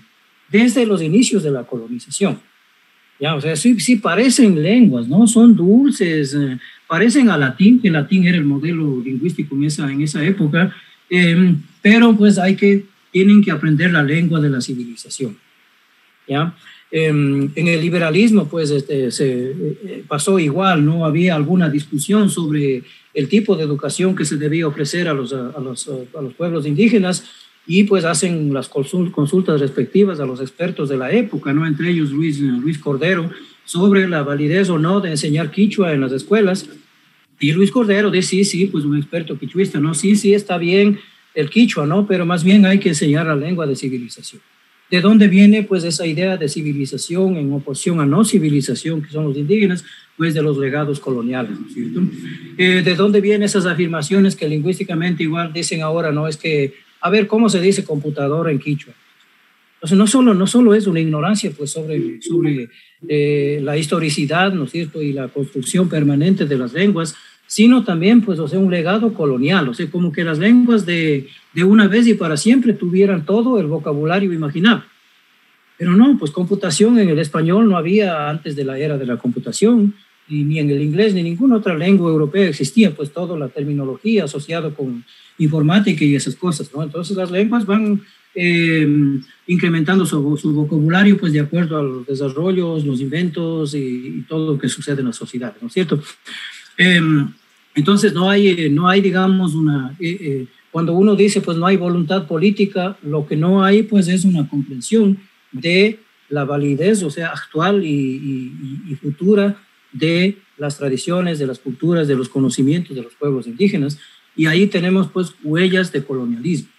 [0.51, 2.41] desde los inicios de la colonización.
[3.21, 5.27] Ya, o sea, sí, sí parecen lenguas, ¿no?
[5.27, 6.59] Son dulces, eh,
[6.89, 10.75] parecen a latín, que latín era el modelo lingüístico en esa, en esa época,
[11.11, 15.37] em, pero pues hay que, tienen que aprender la lengua de la civilización.
[16.27, 16.55] ¿Ya?
[16.91, 21.05] Em, en el liberalismo, pues, este, se eh, pasó igual, ¿no?
[21.05, 22.83] Había alguna discusión sobre
[23.13, 26.67] el tipo de educación que se debía ofrecer a los, a los, a los pueblos
[26.67, 27.25] indígenas
[27.67, 31.67] y pues hacen las consultas respectivas a los expertos de la época, ¿no?
[31.67, 33.31] Entre ellos Luis, Luis Cordero,
[33.65, 36.69] sobre la validez o no de enseñar quichua en las escuelas.
[37.39, 39.95] Y Luis Cordero dice, sí, sí, pues un experto quichuista, ¿no?
[39.95, 40.99] Sí, sí, está bien
[41.35, 42.07] el quichua, ¿no?
[42.07, 44.43] Pero más bien hay que enseñar la lengua de civilización.
[44.91, 49.27] ¿De dónde viene pues esa idea de civilización en oposición a no civilización, que son
[49.27, 49.85] los indígenas?
[50.17, 52.03] Pues de los legados coloniales, ¿no es cierto?
[52.59, 56.27] Eh, ¿De dónde vienen esas afirmaciones que lingüísticamente igual dicen ahora, no?
[56.27, 58.95] Es que, a ver, ¿cómo se dice computadora en quichua?
[59.75, 62.69] Entonces, no solo, no solo es una ignorancia pues, sobre, sobre
[63.09, 67.15] eh, la historicidad, ¿no es cierto?, y la construcción permanente de las lenguas,
[67.47, 71.29] sino también, pues, o sea, un legado colonial, o sea, como que las lenguas de,
[71.55, 74.85] de una vez y para siempre tuvieran todo el vocabulario imaginable.
[75.79, 79.17] Pero no, pues computación en el español no había antes de la era de la
[79.17, 79.95] computación,
[80.31, 84.25] y ni en el inglés ni ninguna otra lengua europea existía, pues toda la terminología
[84.25, 85.05] asociada con
[85.39, 86.83] informática y esas cosas, ¿no?
[86.83, 88.01] Entonces las lenguas van
[88.35, 88.87] eh,
[89.47, 94.69] incrementando su, vocabulario, pues de acuerdo a los desarrollos, los inventos y, todo lo que
[94.69, 96.01] sucede en la sociedad, ¿no es cierto?
[96.79, 97.01] Eh,
[97.75, 99.97] entonces no hay, no hay digamos, una...
[99.99, 104.07] Eh, eh, cuando uno dice, pues no hay voluntad política, lo que no hay, pues
[104.07, 105.19] es una comprensión
[105.51, 109.57] de la validez, o sea, actual y, futura
[109.93, 113.99] de las tradiciones, de las culturas, de los conocimientos de los pueblos indígenas.
[114.37, 116.71] Y ahí tenemos, pues, huellas de colonialismo,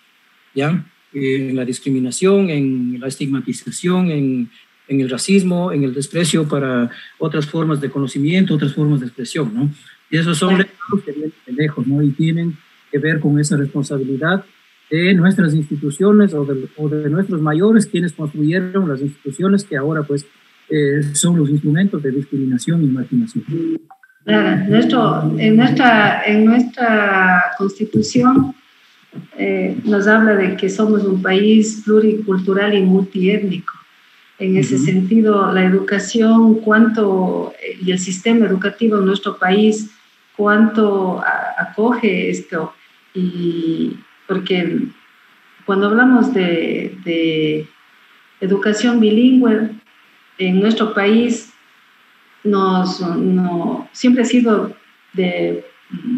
[0.56, 0.86] ¿ya?
[1.14, 4.50] En la discriminación, en la estigmatización, en,
[4.88, 9.54] en el racismo, en el desprecio para otras formas de conocimiento, otras formas de expresión,
[9.54, 9.70] ¿no?
[10.10, 12.02] Y esos son legados que vienen de lejos, ¿no?
[12.02, 12.58] Y tienen
[12.92, 14.46] que ver con esa responsabilidad
[14.90, 20.04] de nuestras instituciones o de, o de nuestros mayores, quienes construyeron las instituciones que ahora,
[20.04, 20.26] pues,
[20.72, 23.44] eh, son los instrumentos de discriminación y marginación.
[24.24, 28.56] Claro, nuestro, en, nuestra, en nuestra constitución
[29.38, 33.74] eh, nos habla de que somos un país pluricultural y multiétnico.
[34.40, 34.86] En ese uh -huh.
[34.86, 37.54] sentido, la educación, cuánto,
[37.84, 39.92] y el sistema educativo en nuestro país
[40.42, 41.22] cuánto
[41.58, 42.74] acoge esto.
[43.14, 44.88] Y porque
[45.66, 47.68] cuando hablamos de, de
[48.40, 49.70] educación bilingüe
[50.48, 51.54] en nuestro país,
[52.44, 54.76] nos, no, siempre ha sido
[55.14, 55.66] de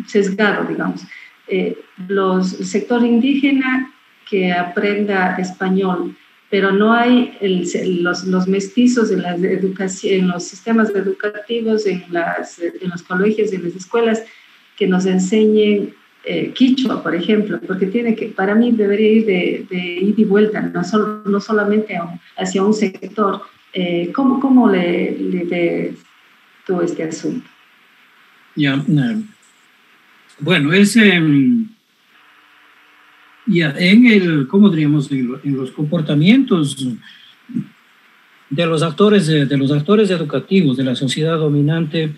[0.07, 1.01] sesgado, digamos.
[1.47, 3.91] Eh, los, el sector indígena
[4.29, 6.15] que aprenda español,
[6.49, 7.67] pero no hay el,
[8.01, 13.63] los, los, mestizos en, las en los sistemas educativos, en, las, en los colegios, en
[13.63, 14.23] las escuelas,
[14.77, 19.65] que nos enseñen eh, quichua, por ejemplo, porque tiene que, para mí debería ir de,
[19.69, 21.99] de y vuelta, no, solo, no solamente
[22.37, 23.41] hacia un sector.
[23.73, 25.95] Eh, ¿Cómo, cómo le, le ves
[26.65, 27.47] tú este asunto?
[28.55, 29.21] Ya, yeah,
[30.39, 30.95] bueno, es...
[30.95, 31.73] Um
[33.45, 35.11] ya en el, ¿cómo diríamos?
[35.11, 36.87] En los comportamientos
[38.49, 42.13] de los actores, de los actores educativos de la sociedad dominante,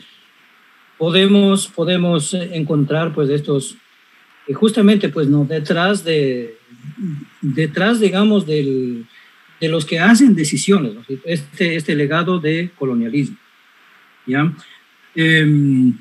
[0.98, 3.76] podemos, podemos encontrar pues estos,
[4.54, 6.58] justamente pues no, detrás de,
[7.42, 9.06] detrás digamos del,
[9.60, 13.38] de los que hacen decisiones, este, este legado de colonialismo,
[14.28, 14.54] ¿ya?
[15.16, 15.94] Eh,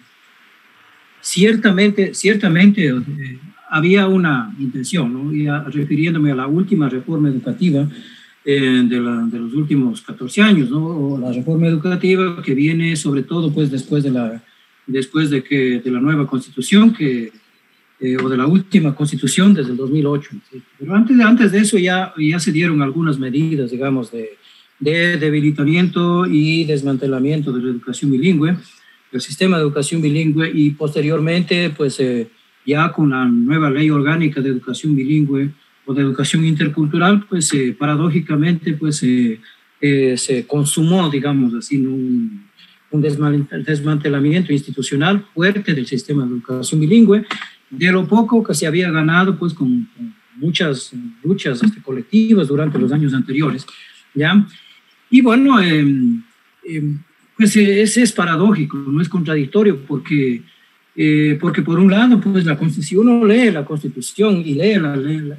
[1.24, 3.38] ciertamente, ciertamente eh,
[3.70, 5.32] había una intención, ¿no?
[5.32, 7.88] y refiriéndome a la última reforma educativa
[8.44, 9.00] eh, de,
[9.38, 11.18] los últimos 14 años, ¿no?
[11.18, 14.44] la reforma educativa que viene sobre todo pues después de la,
[14.86, 17.32] después de, que, de la nueva constitución que,
[18.04, 20.30] eh, o de la última constitución desde el 2008.
[20.50, 20.62] ¿sí?
[20.78, 24.36] Pero antes, antes de eso ya, ya se dieron algunas medidas, digamos, de,
[24.78, 28.56] de debilitamiento y desmantelamiento de la educación bilingüe,
[29.12, 32.28] el sistema de educación bilingüe y posteriormente pues eh,
[32.66, 35.50] ya con la nueva ley orgánica de educación bilingüe
[35.86, 39.40] o de educación intercultural, pues eh, paradójicamente pues eh,
[39.80, 42.46] eh, se consumó, digamos así, un,
[42.94, 43.02] un,
[43.64, 47.26] desmantelamiento institucional fuerte del sistema de educación bilingüe,
[47.68, 52.78] de lo poco que se había ganado pues con, con muchas luchas este, colectivas durante
[52.78, 53.66] los años anteriores,
[54.14, 54.46] ¿ya?
[55.10, 56.22] Y bueno, em,
[56.64, 56.98] em,
[57.36, 60.42] pues ese es paradójico, no es contradictorio porque
[60.96, 62.56] Eh, porque por un lado, pues la
[62.96, 64.94] uno lee la Constitución y lee la,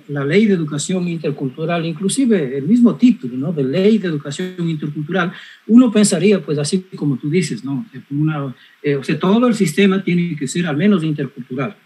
[0.10, 3.54] la, Ley de Educación Intercultural, inclusive el mismo título, ¿no?
[3.54, 5.32] De Ley de Educación Intercultural,
[5.68, 7.86] uno pensaría, pues así como tú dices, ¿no?
[8.10, 11.78] Una, eh, o sea, todo el sistema tiene que ser al menos intercultural,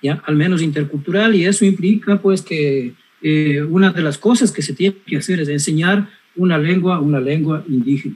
[0.00, 0.22] ¿ya?
[0.24, 4.72] Al menos intercultural y eso implica, pues, que eh, una de las cosas que se
[4.72, 8.14] tiene que hacer es enseñar una lengua, una lengua indígena,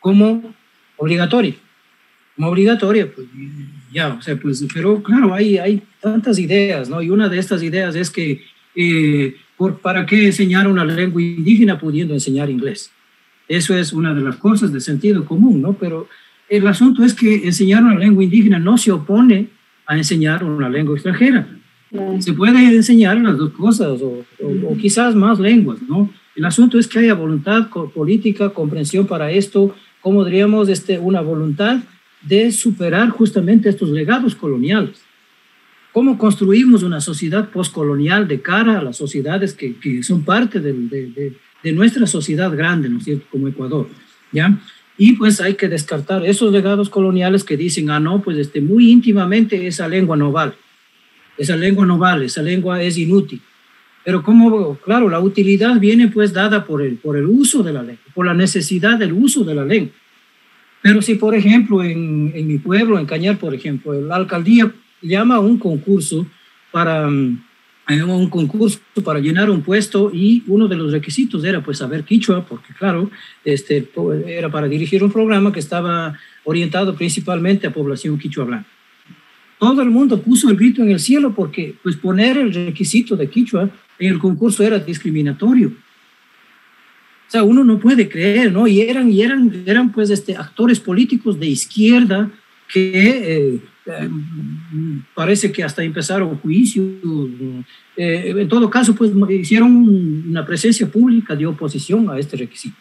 [0.00, 0.54] como
[0.98, 1.54] obligatoria
[2.36, 3.28] como obligatoria, pues
[3.94, 7.00] ya, o sea, pues, pero claro, hay, hay tantas ideas, ¿no?
[7.00, 8.42] Y una de estas ideas es que,
[8.74, 12.90] eh, por, ¿para qué enseñar una lengua indígena pudiendo enseñar inglés?
[13.46, 15.74] Eso es una de las cosas de sentido común, ¿no?
[15.74, 16.08] Pero
[16.48, 19.48] el asunto es que enseñar una lengua indígena no se opone
[19.86, 21.46] a enseñar una lengua extranjera.
[22.18, 26.10] Se puede enseñar las dos cosas o, o quizás más lenguas, ¿no?
[26.34, 31.78] El asunto es que haya voluntad política, comprensión para esto, cómo diríamos este, una voluntad
[32.24, 35.02] de superar justamente estos legados coloniales.
[35.92, 40.72] ¿Cómo construimos una sociedad postcolonial de cara a las sociedades que, que son parte de,
[40.72, 43.88] de, nuestra sociedad grande, ¿no es como Ecuador,
[44.32, 44.58] ¿ya?
[44.98, 48.90] Y pues hay que descartar esos legados coloniales que dicen, ah, no, pues este, muy
[48.90, 50.54] íntimamente esa lengua no vale,
[51.38, 53.40] esa lengua no vale, esa lengua es inútil.
[54.04, 57.82] Pero como, claro, la utilidad viene pues dada por el, por el uso de la
[57.82, 59.94] lengua, por la necesidad del uso de la lengua.
[60.84, 64.70] Pero si, por ejemplo, en, en mi pueblo, en Cañar, por ejemplo, la alcaldía
[65.00, 66.26] llama a un concurso
[66.70, 67.38] para mm,
[68.06, 72.44] un concurso para llenar un puesto y uno de los requisitos era pues saber quichua,
[72.44, 73.10] porque claro,
[73.46, 73.88] este,
[74.26, 78.68] era para dirigir un programa que estaba orientado principalmente a población quichua blanca.
[79.58, 83.30] Todo el mundo puso el grito en el cielo porque pues poner el requisito de
[83.30, 85.72] quichua en el concurso era discriminatorio
[87.34, 88.66] sea, uno no puede creer, ¿no?
[88.66, 92.30] Y eran, y eran, eran pues este, actores políticos de izquierda
[92.72, 94.08] que eh, eh,
[95.14, 96.86] parece que hasta empezaron juicios.
[97.96, 99.72] Eh, en todo caso, pues hicieron
[100.28, 102.76] una presencia pública de oposición a este requisito.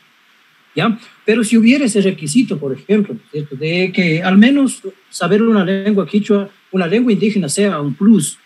[0.75, 0.99] ¿Ya?
[1.25, 6.49] Pero si hubiera ese requisito, por ejemplo, de que al menos saber una lengua quichua,
[6.71, 8.39] una lengua indígena sea un plus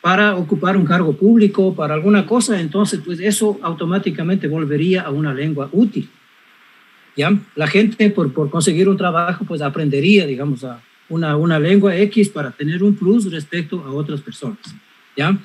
[0.00, 5.34] para ocupar un cargo público, para alguna cosa, entonces pues eso automáticamente volvería a una
[5.34, 6.08] lengua útil.
[7.16, 7.36] ¿Ya?
[7.56, 12.28] La gente por, por conseguir un trabajo pues aprendería, digamos, a una, una lengua X
[12.28, 14.58] para tener un plus respecto a otras personas.
[15.16, 15.36] ¿Ya?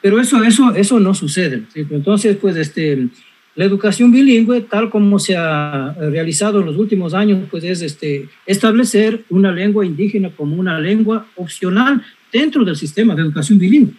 [0.00, 1.64] Pero eso, eso, eso no sucede.
[1.74, 3.08] Entonces, pues este,
[3.56, 8.28] la educación bilingüe, tal como se ha realizado en los últimos años, pues es este,
[8.46, 13.94] establecer una lengua indígena como una lengua opcional dentro del sistema de educación bilingüe.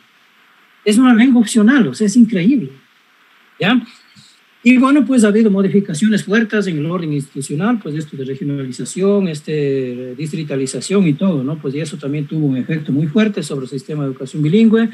[0.85, 2.71] Es una lengua opcional, o sea, es increíble.
[3.59, 3.81] ¿Ya?
[4.61, 9.29] Y bueno, pues ha habido modificaciones fuertes en el orden institucional, pues esto de regionalización,
[9.29, 11.57] este, distritalización y todo, ¿no?
[11.57, 14.89] Pues y eso también tuvo un efecto muy fuerte sobre el sistema de educación bilingüe.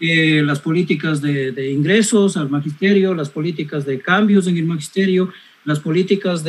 [0.00, 5.32] Eh, las políticas de, de, ingresos al magisterio, las políticas de cambios en el magisterio,
[5.68, 6.42] las políticas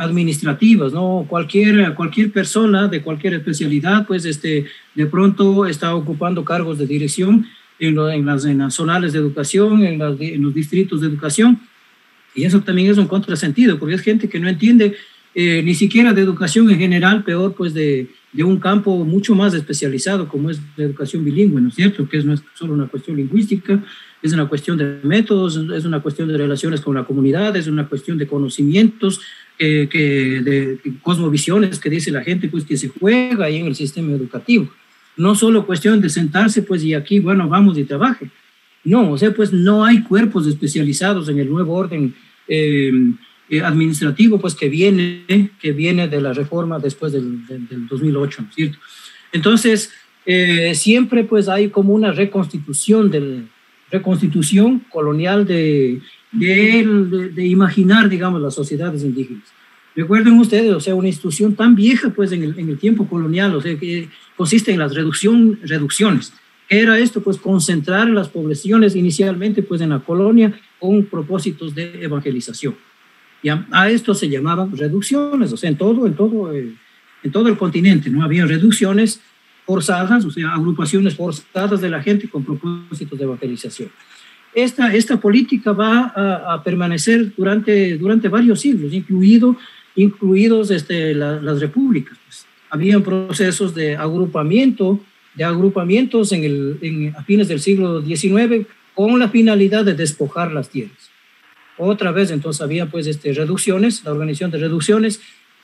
[0.00, 1.24] administrativas, ¿no?
[1.28, 4.64] Cualquier, cualquier persona de cualquier especialidad, pues este,
[4.96, 7.46] de pronto está ocupando cargos de dirección
[7.78, 9.98] en, las, en las zonales de educación, en,
[10.42, 11.60] los distritos de educación,
[12.34, 14.96] y eso también es un contrasentido, porque es gente que no entiende
[15.36, 20.26] eh, ni siquiera de educación en general, peor pues de, un campo mucho más especializado
[20.26, 22.08] como es la educación bilingüe, ¿no es cierto?
[22.08, 23.80] Que no es solo una cuestión lingüística,
[24.24, 27.86] es una cuestión de métodos, es una cuestión de relaciones con la comunidad, es una
[27.86, 29.20] cuestión de conocimientos,
[29.58, 29.86] que,
[30.42, 34.68] de, cosmovisiones que dice la gente, pues que se juega ahí en el sistema educativo.
[35.18, 38.30] No solo cuestión de sentarse, pues y aquí, bueno, vamos y trabaje.
[38.82, 42.14] No, o sea, pues no hay cuerpos especializados en el nuevo orden
[42.48, 42.92] eh,
[43.50, 48.48] eh, administrativo, pues que viene, que viene de la reforma después del, del, 2008, ¿no
[48.48, 48.78] es cierto?
[49.32, 49.92] Entonces,
[50.26, 53.48] eh, siempre pues hay como una reconstitución del,
[53.94, 56.00] reconstitución colonial de,
[56.32, 59.44] de, imaginar, digamos, las sociedades indígenas.
[59.94, 63.54] Recuerden ustedes, o sea, una institución tan vieja, pues, en el, en el tiempo colonial,
[63.54, 66.32] o sea, que consiste en las reducción, reducciones.
[66.68, 67.22] ¿Qué era esto?
[67.22, 72.74] Pues concentrar las poblaciones inicialmente, pues, en la colonia con propósitos de evangelización.
[73.42, 76.74] Y a, a esto se llamaban reducciones, o sea, en todo, en todo, eh,
[77.22, 78.24] en todo el continente, ¿no?
[78.24, 79.20] Había reducciones
[79.66, 83.90] forzadas, o sea, agrupaciones forzadas de la gente con propósitos de evangelización.
[84.54, 89.56] Esta, esta política va a, a permanecer durante, durante varios siglos, incluido,
[89.96, 92.16] incluidos este, la, las repúblicas.
[92.24, 92.46] Pues.
[92.70, 95.00] Habían procesos de agrupamiento,
[95.34, 100.52] de agrupamientos en el, en, a fines del siglo XIX con la finalidad de despojar
[100.52, 101.10] las tierras.
[101.76, 105.20] Otra vez, entonces, había pues este, reducciones, la organización de reducciones,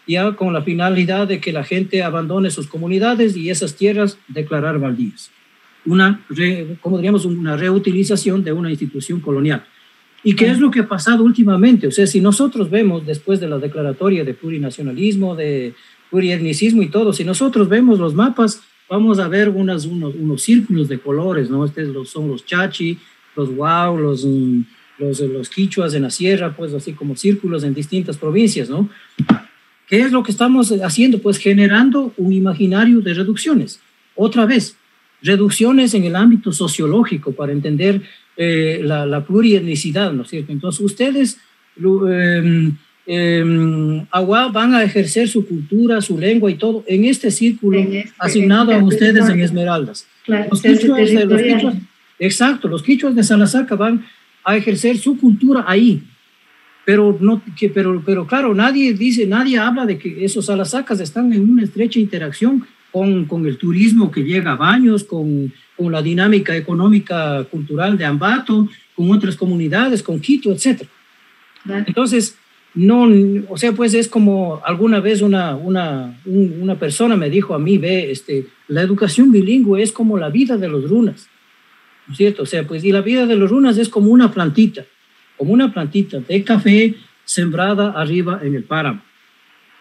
[0.07, 4.79] ya con la finalidad de que la gente abandone sus comunidades y esas tierras declarar
[4.79, 5.31] baldías.
[5.87, 6.21] Una,
[6.81, 9.65] como diríamos, una reutilización de una institución colonial.
[10.23, 11.87] ¿Y qué es lo que ha pasado últimamente?
[11.87, 15.75] O sea, si nosotros vemos después de la declaratoria de plurinacionalismo, de
[16.11, 20.89] plurietnicismo y todo, si nosotros vemos los mapas, vamos a ver unas, unos, unos círculos
[20.89, 21.65] de colores, ¿no?
[21.65, 22.99] Estos son los chachi,
[23.35, 24.61] los guau, los, mm,
[24.99, 28.91] los, los quichuas en la sierra, pues así como círculos en distintas provincias, ¿no?
[29.91, 31.19] ¿Qué es lo que estamos haciendo?
[31.19, 33.81] Pues generando un imaginario de reducciones.
[34.15, 34.77] Otra vez,
[35.21, 38.01] reducciones en el ámbito sociológico para entender
[38.37, 40.53] eh, la, la, plurietnicidad, ¿no es cierto?
[40.53, 41.39] Entonces, ustedes,
[42.09, 42.71] eh,
[43.07, 48.13] eh, agua, van a ejercer su cultura, su lengua y todo en este círculo este,
[48.17, 50.07] asignado a ustedes en Esmeraldas.
[50.27, 51.75] los quichuas, los quichuas,
[52.21, 54.07] exacto, los quichuas de Salazar van
[54.45, 56.01] a ejercer su cultura ahí.
[56.85, 61.33] Pero, no, que, pero, pero claro, nadie dice, nadie habla de que esos salasacas están
[61.33, 66.03] en una estrecha interacción con, con el turismo que llega a Baños, con, con la
[66.03, 70.83] dinámica económica cultural de Ambato, con otras comunidades, con Quito, etc.
[71.87, 72.37] Entonces,
[72.75, 73.09] no,
[73.49, 77.79] o sea, pues es como alguna vez una, una, una persona me dijo a mí,
[77.79, 81.29] ve, este, la educación bilingüe es como la vida de los runas,
[82.07, 82.45] ¿no es cierto?
[82.45, 84.85] O sea, pues, y la vida de los runas es como una plantita,
[85.41, 89.01] como una plantita de café sembrada arriba en el páramo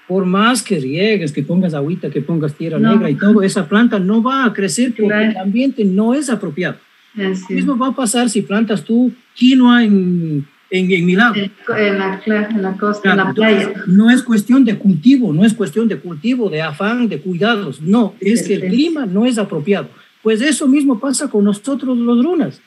[0.07, 3.99] por más que riegues, que pongas agüita, que pongas tierra negra y todo, esa planta
[3.99, 6.77] no va a crecer porque el ambiente no es apropiado.
[7.13, 11.35] Lo mismo va a pasar si plantas tú quinoa en, en, en mi lago.
[11.35, 13.71] En la, en la costa, en la playa.
[13.85, 17.81] No es cuestión de cultivo, no es cuestión de cultivo, de afán, de cuidados.
[17.81, 19.89] No, es que el clima no es apropiado.
[20.23, 22.61] Pues eso mismo pasa con nosotros los runas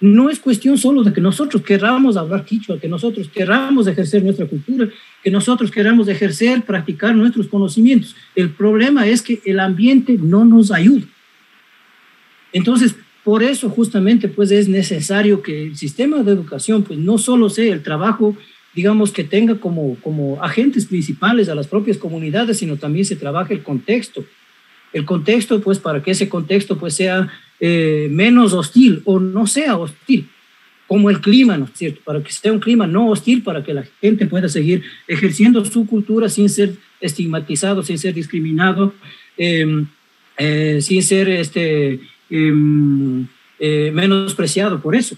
[0.00, 4.46] no es cuestión solo de que nosotros queramos hablar quichua, que nosotros queramos ejercer nuestra
[4.46, 4.88] cultura,
[5.22, 8.14] que nosotros queramos ejercer, practicar nuestros conocimientos.
[8.36, 11.06] El problema es que el ambiente no nos ayuda.
[12.52, 12.94] Entonces,
[13.24, 17.72] por eso justamente pues es necesario que el sistema de educación pues no solo sea
[17.72, 18.36] el trabajo,
[18.74, 23.52] digamos, que tenga como, como agentes principales a las propias comunidades, sino también se trabaje
[23.52, 24.24] el contexto.
[24.92, 27.28] El contexto pues para que ese contexto pues sea
[27.60, 30.28] eh, menos hostil o no sea hostil,
[30.86, 32.00] como el clima, ¿no es cierto?
[32.04, 35.86] Para que sea un clima no hostil, para que la gente pueda seguir ejerciendo su
[35.86, 38.94] cultura sin ser estigmatizado, sin ser discriminado,
[39.36, 39.86] em,
[40.38, 42.00] eh, sin ser este,
[42.30, 43.26] em,
[43.58, 45.16] eh, menospreciado por eso.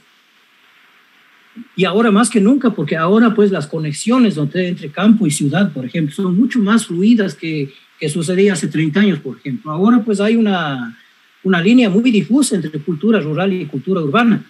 [1.77, 5.85] Y ahora más que nunca, porque ahora pues las conexiones entre campo y ciudad, por
[5.85, 9.71] ejemplo, son mucho más fluidas que, que sucedía hace 30 años, por ejemplo.
[9.71, 10.97] Ahora pues hay una,
[11.43, 14.45] una línea muy difusa entre cultura rural y cultura urbana.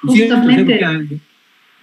[0.00, 1.20] Justamente.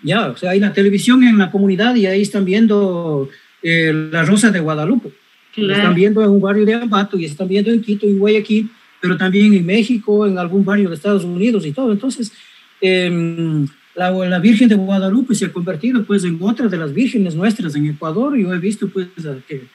[0.04, 3.30] Ya, o sea, hay la televisión en la comunidad y ahí están viendo
[3.62, 5.12] eh, la Rosa de Guadalupe.
[5.56, 9.18] Están viendo en un barrio de Ambato y están viendo en Quito y Guayaquil, pero
[9.18, 11.92] también en México, en algún barrio de Estados Unidos y todo.
[11.92, 12.34] Entonces,
[12.82, 17.36] em, la, la, Virgen de Guadalupe se ha convertido pues en otra de las vírgenes
[17.36, 18.36] nuestras en Ecuador.
[18.36, 19.08] Yo he visto pues
[19.48, 19.68] que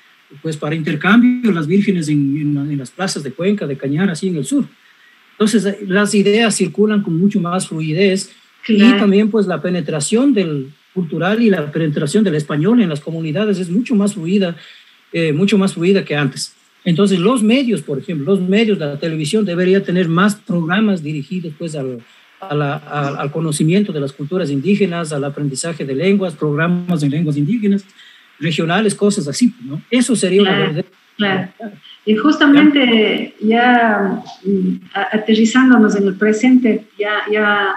[0.43, 4.37] pues para intercambio las vírgenes en, en, las plazas de Cuenca, de Cañar, así en
[4.37, 4.66] el sur.
[5.33, 8.31] Entonces eh, las ideas circulan con mucho más fluidez
[8.66, 13.59] y también pues la penetración del cultural y la penetración del español en las comunidades
[13.59, 14.57] es mucho más fluida,
[15.12, 16.55] eh, mucho más fluida que antes.
[16.85, 21.53] Entonces los medios, por ejemplo, los medios de la televisión debería tener más programas dirigidos
[21.59, 22.03] pues al,
[22.41, 27.85] al conocimiento de las culturas indígenas, al aprendizaje de lenguas, programas en lenguas indígenas,
[28.39, 29.80] regionales, cosas así, ¿no?
[29.91, 30.84] Eso sería claro, una verdad.
[31.16, 31.49] Claro.
[32.07, 34.76] Y justamente ya mm,
[35.12, 37.76] aterrizándonos en el presente, ya, ya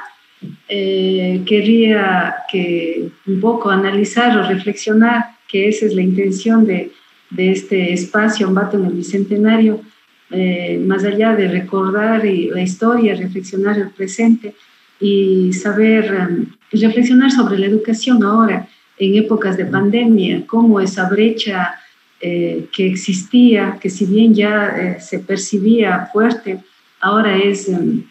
[0.68, 6.92] eh, quería que un poco analizar o reflexionar que esa es la intención de,
[7.30, 9.82] de este espacio Ambato en el Bicentenario,
[10.30, 14.56] eh, más allá de recordar y la historia, reflexionar el presente
[15.00, 18.68] y saber um, reflexionar sobre la educación ahora
[19.02, 21.74] en épocas de pandemia, cómo esa brecha
[22.20, 26.60] eh, que existía, que si bien ya eh, se percibía fuerte,
[27.00, 28.04] ahora es, em,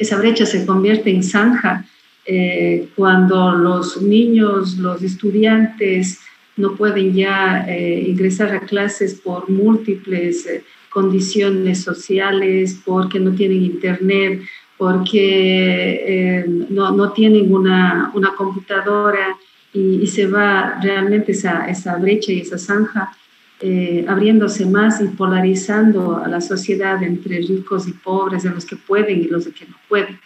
[0.00, 1.84] esa brecha se convierte en zanja
[2.24, 6.18] eh, cuando los niños, los estudiantes
[6.56, 10.48] no pueden ya ingresar a clases por múltiples
[10.88, 14.40] condiciones sociales, porque no tienen internet,
[14.78, 19.36] porque no, no, tienen una, una computadora,
[19.76, 23.12] y, se va realmente esa, esa brecha y esa zanja
[23.60, 28.76] eh, abriéndose más y polarizando a la sociedad entre ricos y pobres, de los que
[28.76, 30.18] pueden y los que no pueden.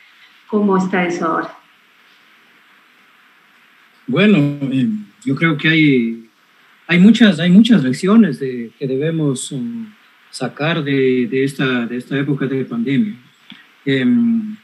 [0.47, 1.57] ¿Cómo está eso ahora?
[4.07, 4.89] Bueno, eh,
[5.25, 6.29] yo creo que hay,
[6.87, 9.93] hay muchas, hay muchas lecciones de, que debemos um,
[10.31, 13.15] sacar de, de, esta, de esta época de pandemia.
[13.85, 14.57] Em,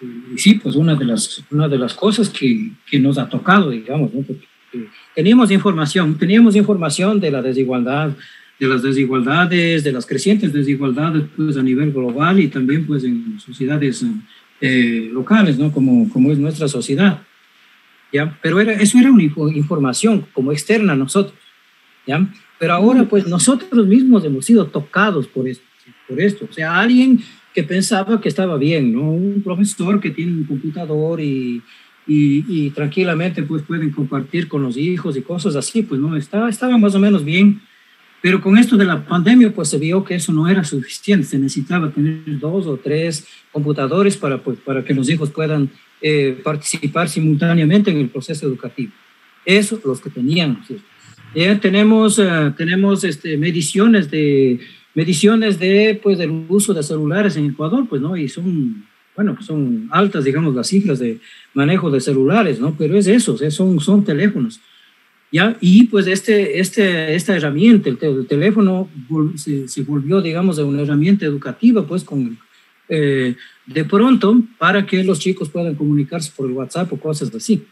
[0.00, 3.70] y sí, pues una de las, una de las cosas que, que nos ha tocado,
[3.70, 4.22] digamos, ¿no?
[4.22, 4.46] Porque
[5.14, 8.12] teníamos información, teníamos información de la desigualdad,
[8.58, 13.40] de las desigualdades, de las crecientes desigualdades pues, a nivel global y también pues, en
[13.40, 14.04] sociedades
[14.60, 15.72] eh, locales, ¿no?
[15.72, 17.22] como, como es nuestra sociedad.
[18.12, 18.38] ¿ya?
[18.42, 21.34] Pero era, eso era una información como externa a nosotros.
[22.06, 22.28] ¿ya?
[22.58, 25.64] Pero ahora pues nosotros mismos hemos sido tocados por esto,
[26.06, 26.46] por esto.
[26.48, 27.20] O sea, alguien
[27.54, 29.10] que pensaba que estaba bien, ¿no?
[29.10, 31.62] Un profesor que tiene un computador y,
[32.06, 36.48] y, y, tranquilamente pues pueden compartir con los hijos y cosas así, pues no, estaba,
[36.48, 37.60] estaba más o menos bien
[38.22, 41.38] pero con esto de la pandemia, pues se vio que eso no era suficiente, se
[41.38, 45.70] necesitaba tener dos o tres computadores para, pues, para que los hijos puedan
[46.02, 48.92] eh, participar simultáneamente en el proceso educativo.
[49.44, 50.60] Eso, los que tenían.
[51.34, 54.60] Ya tenemos, uh, tenemos este, mediciones, de,
[54.94, 58.16] mediciones de, pues, del uso de celulares en Ecuador, pues, ¿no?
[58.16, 58.84] Y son,
[59.14, 61.20] bueno, son altas, digamos, las cifras de
[61.54, 62.74] manejo de celulares, ¿no?
[62.76, 64.60] Pero es eso, son, son teléfonos.
[65.32, 65.56] ¿ya?
[65.60, 68.88] Y pues este, este, esta herramienta, el, teléfono,
[69.36, 72.38] se, se, volvió, digamos, una herramienta educativa, pues con,
[72.88, 73.36] eh,
[73.66, 77.62] de pronto, para que los chicos puedan comunicarse por el WhatsApp o cosas así.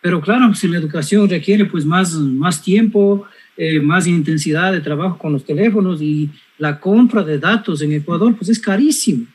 [0.00, 3.24] Pero claro, si la educación requiere pues más, más tiempo,
[3.56, 6.30] eh, más intensidad de trabajo con los teléfonos y
[6.62, 9.26] la compra de datos en Ecuador, pues es carísimo.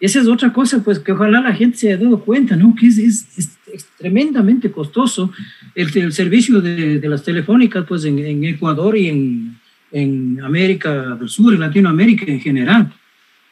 [0.00, 2.74] Esa es otra cosa, pues que ojalá la gente se haya dado cuenta, ¿no?
[2.74, 5.30] Que es, es, es tremendamente costoso
[5.74, 9.60] el, el servicio de, de, las telefónicas, pues en, en Ecuador y en,
[9.92, 12.90] en, América del Sur, en Latinoamérica en general.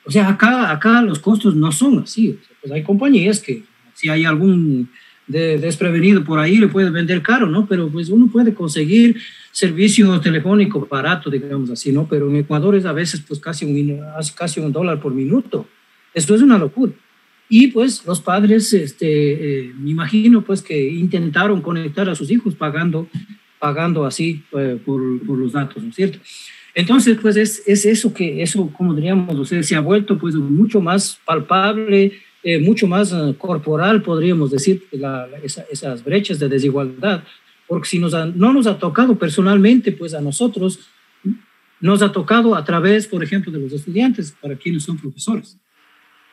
[0.06, 2.38] O sea, acá, acá los costos no son así.
[2.62, 3.62] pues hay compañías que
[3.92, 4.88] si hay algún
[5.30, 7.66] de, desprevenido por ahí le puede vender caro, ¿no?
[7.66, 9.16] Pero pues uno puede conseguir
[9.52, 12.06] servicio telefónico barato, digamos así, ¿no?
[12.08, 14.00] Pero en Ecuador es a veces pues casi un,
[14.34, 15.66] casi un dólar por minuto.
[16.12, 16.92] Esto es una locura.
[17.48, 19.06] Y pues los padres, este,
[19.66, 23.08] eh, me imagino pues que intentaron conectar a sus hijos pagando,
[23.58, 26.18] pagando así eh, por, por, los datos, ¿no es cierto?
[26.74, 30.36] Entonces, pues es, es eso que, eso, como diríamos, o sea, se ha vuelto pues
[30.36, 32.12] mucho más palpable,
[32.42, 37.22] eh, mucho más uh, corporal, podríamos decir, la, esa, esas brechas de desigualdad,
[37.66, 40.80] porque si nos ha, no nos ha tocado personalmente, pues a nosotros
[41.80, 45.58] nos ha tocado a través, por ejemplo, de los estudiantes, para quienes son profesores.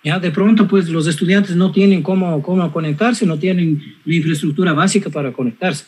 [0.04, 4.74] Ya de pronto, pues los estudiantes no tienen cómo, cómo conectarse, no tienen la infraestructura
[4.74, 5.86] básica para conectarse.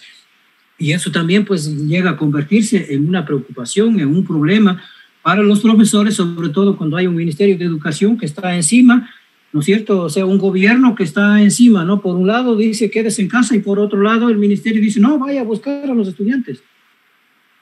[0.78, 4.82] Y eso también pues llega a convertirse en una preocupación, en un problema
[5.22, 9.10] para los profesores, sobre todo cuando hay un Ministerio de Educación que está encima,
[9.52, 10.04] ¿no es cierto?
[10.04, 12.02] O sea, un gobierno que está encima, ¿no?
[12.02, 15.18] Por un lado dice quédese en casa y por otro lado el ministerio dice no,
[15.18, 16.62] vaya a buscar a los estudiantes.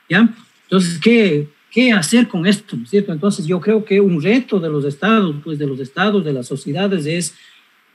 [0.09, 0.33] ¿Ya?
[0.63, 2.75] Entonces, ¿qué, ¿Qué hacer con esto?
[2.75, 3.11] ¿no es cierto?
[3.11, 6.47] Entonces yo creo que un reto de los estados, pues de los estados, de las
[6.47, 7.35] sociedades es,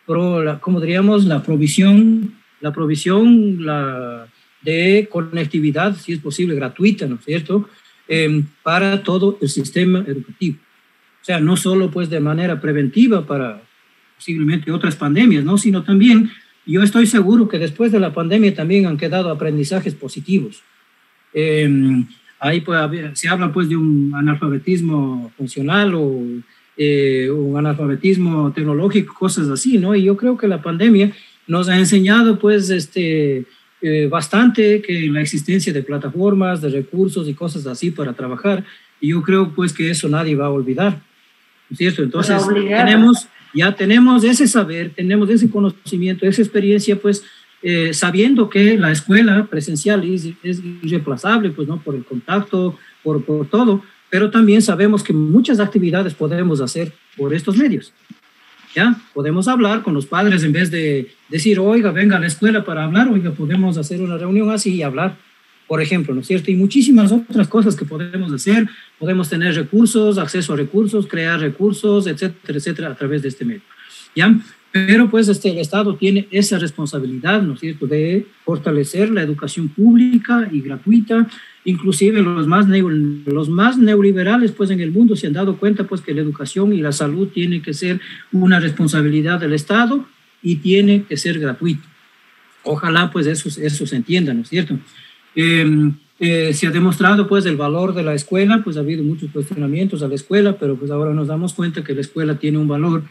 [0.06, 4.28] pro, la, como diríamos, la provisión, la provisión la,
[4.60, 7.68] de conectividad, si es posible, gratuita, ¿no es cierto?
[8.08, 10.58] Eh, para todo el sistema educativo.
[11.20, 13.62] O sea, no solo pues de manera preventiva para
[14.22, 15.58] posiblemente otras pandemias, ¿no?
[15.58, 16.30] Sino también,
[16.64, 20.62] yo estoy seguro que después de la pandemia también han quedado aprendizajes positivos.
[21.34, 22.04] Eh,
[22.38, 26.22] ahí puede se habla pues de un analfabetismo funcional o
[26.76, 29.92] eh, un analfabetismo tecnológico, cosas así, ¿no?
[29.96, 31.10] Y yo creo que la pandemia
[31.48, 33.44] nos ha enseñado pues este,
[33.80, 38.64] eh, bastante que la existencia de plataformas, de recursos y cosas así para trabajar,
[39.00, 42.04] y yo creo pues que eso nadie va a olvidar, ¿no es cierto?
[42.04, 47.22] Entonces tenemos, ya tenemos ese saber, tenemos ese conocimiento, esa experiencia pues
[47.62, 51.80] eh, sabiendo que la escuela presencial es, es, irreemplazable, pues, ¿no?
[51.80, 57.32] Por el contacto, por, por todo, pero también sabemos que muchas actividades podemos hacer por
[57.32, 57.92] estos medios.
[58.74, 58.96] ¿Ya?
[59.12, 62.84] Podemos hablar con los padres en vez de decir, oiga, venga a la escuela para
[62.84, 65.18] hablar, oiga, podemos hacer una reunión así y hablar,
[65.72, 66.50] por ejemplo, ¿no es cierto?
[66.50, 68.68] Y muchísimas otras cosas que podemos hacer.
[68.98, 73.62] Podemos tener recursos, acceso a recursos, crear recursos, etcétera, etcétera, a través de este medio.
[74.14, 74.38] ¿Ya?
[74.70, 79.70] Pero pues este, el Estado tiene esa responsabilidad, ¿no es cierto?, de fortalecer la educación
[79.70, 81.26] pública y gratuita,
[81.64, 86.02] inclusive los más, los más neoliberales pues en el mundo se han dado cuenta pues
[86.02, 87.98] que la educación y la salud tiene que ser
[88.30, 90.04] una responsabilidad del Estado
[90.42, 91.88] y tiene que ser gratuito.
[92.62, 94.78] Ojalá pues eso, eso se entienda, ¿no es cierto?
[95.34, 99.30] Eh, eh, se ha demostrado pues el valor de la escuela, pues ha habido muchos
[99.30, 102.68] cuestionamientos a la escuela, pero pues ahora nos damos cuenta que la escuela tiene un
[102.68, 103.02] valor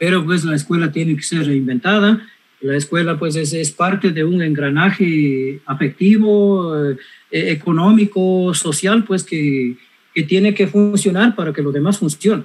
[0.00, 2.26] pero pues la escuela tiene que ser reinventada
[2.62, 6.96] La escuela pues es, es parte de un engranaje afectivo, eh,
[7.30, 9.76] económico, social, pues que,
[10.14, 12.44] que, tiene que funcionar para que lo demás funcione.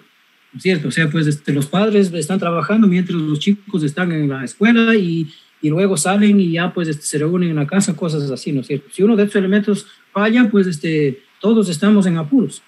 [0.51, 0.87] ¿No es cierto?
[0.89, 4.95] O sea, pues este, los padres están trabajando mientras los chicos están en la escuela
[4.95, 5.27] y,
[5.65, 8.61] y luego salen y ya pues este, se reúnen en la casa, cosas así, ¿no
[8.61, 8.87] es cierto?
[8.91, 12.61] Si uno de estos elementos falla, pues este, todos estamos en apuros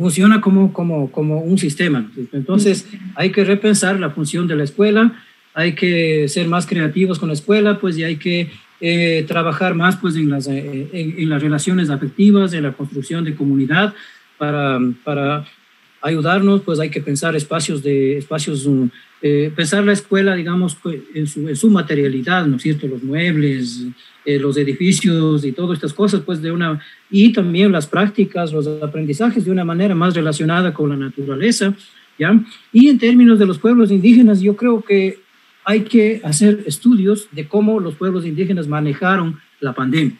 [0.00, 2.10] funciona como, como, como un sistema.
[2.32, 2.86] Entonces,
[3.16, 5.12] hay que repensar la función de la escuela,
[5.52, 9.96] hay que ser más creativos con la escuela, pues, y hay que eh, trabajar más,
[9.96, 13.94] pues, en las, eh, en, las relaciones afectivas, en la construcción de comunidad,
[14.38, 15.44] para, para
[16.00, 18.66] ayudarnos, pues, hay que pensar espacios de, espacios,
[19.22, 22.86] eh, la escuela, digamos, pues, en su, en su materialidad, ¿no es cierto?
[22.86, 23.86] Los muebles,
[24.24, 28.66] eh, los edificios y todas estas cosas, pues de una, y también las prácticas, los
[28.66, 31.74] aprendizajes de una manera más relacionada con la naturaleza,
[32.18, 32.38] ¿ya?
[32.72, 35.20] Y en términos de los pueblos indígenas, yo creo que
[35.64, 40.16] hay que hacer estudios de cómo los pueblos indígenas manejaron la pandemia.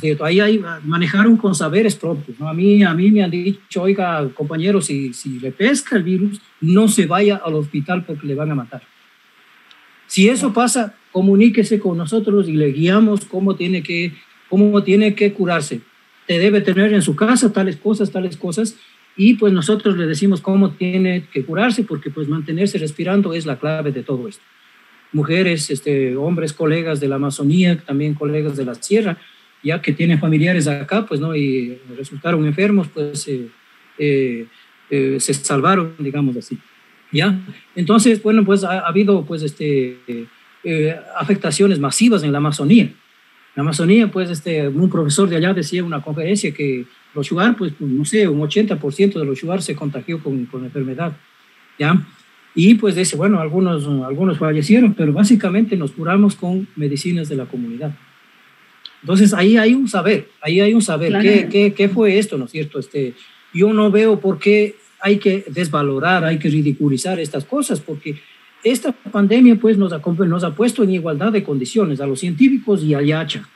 [0.00, 0.24] ¿cierto?
[0.24, 2.38] Ahí hay, manejaron con saberes propios.
[2.38, 2.48] ¿no?
[2.48, 6.40] A, mí, a mí me han dicho, oiga, compañero, si, si le pesca el virus,
[6.60, 8.82] no se vaya al hospital porque le van a matar.
[10.06, 14.12] Si eso pasa, comuníquese con nosotros y le guiamos cómo tiene que,
[14.48, 15.80] cómo tiene que curarse.
[16.26, 18.76] Te debe tener en su casa tales cosas, tales cosas,
[19.16, 23.58] y pues nosotros le decimos cómo tiene que curarse, porque pues mantenerse respirando es la
[23.58, 24.42] clave de todo esto.
[25.12, 29.16] Mujeres, este, hombres, colegas de la Amazonía, también colegas de la Sierra,
[29.62, 33.48] ya que tienen familiares acá, pues no, y resultaron enfermos, pues eh,
[33.98, 34.46] eh,
[34.90, 36.58] eh, se salvaron, digamos así.
[37.12, 37.40] ¿Ya?
[37.74, 39.98] Entonces, bueno, pues ha, ha habido pues este
[40.68, 42.90] eh, afectaciones masivas en la Amazonía.
[43.54, 46.84] La Amazonía, pues, este, un profesor de allá decía en una conferencia que
[47.14, 50.66] los shuar, pues, no sé, un 80% de los shuar se contagió con, con la
[50.66, 51.16] enfermedad,
[51.78, 52.04] ¿ya?
[52.56, 57.44] Y pues dice, bueno, algunos, algunos fallecieron, pero básicamente nos curamos con medicinas de la
[57.44, 57.94] comunidad.
[59.02, 61.16] Entonces ahí hay un saber, ahí hay un saber.
[61.22, 62.80] ¿Qué, qué, qué fue esto, no es cierto?
[62.80, 63.14] Este,
[63.56, 68.16] yo no veo por qué hay que desvalorar, hay que ridiculizar estas cosas, porque
[68.64, 72.82] esta pandemia pues nos ha, nos ha puesto en igualdad de condiciones a los científicos
[72.82, 73.48] y al Yacha.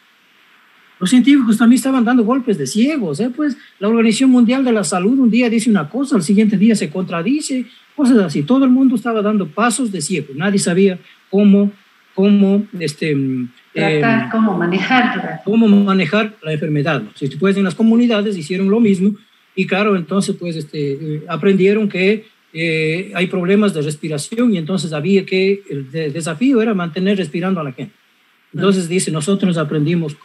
[0.98, 3.30] Los científicos también estaban dando golpes de ciegos, ¿eh?
[3.34, 6.76] pues la Organización Mundial de la Salud un día dice una cosa, al siguiente día
[6.76, 7.64] se contradice,
[7.96, 8.42] cosas así.
[8.42, 10.98] Todo el mundo estaba dando pasos de ciego, nadie sabía
[11.30, 11.72] cómo,
[12.14, 13.16] cómo, este,
[13.72, 15.40] Tratar, eh, cómo manejar.
[15.44, 17.02] Cómo manejar la enfermedad.
[17.14, 19.14] Si pues en las comunidades hicieron lo mismo
[19.54, 24.92] y claro, entonces pues este, eh, aprendieron que eh, hay problemas de respiración y entonces
[24.92, 27.94] había que, el desafío era mantener respirando a la gente.
[28.52, 30.16] Entonces dice, nosotros aprendimos,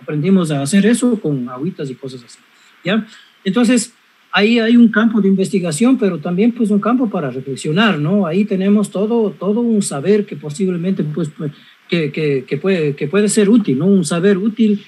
[0.00, 2.38] aprendimos a hacer eso con agüitas y cosas así.
[2.84, 3.06] ¿ya?
[3.44, 3.92] Entonces,
[4.32, 8.26] ahí hay un campo de investigación, pero también pues un campo para reflexionar, ¿no?
[8.26, 11.52] Ahí tenemos todo, todo un saber que posiblemente pues, pues
[11.88, 13.86] que, que, que puede, que puede ser útil, ¿no?
[13.86, 14.84] Un saber útil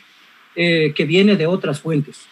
[0.54, 2.26] eh, que viene de otras fuentes,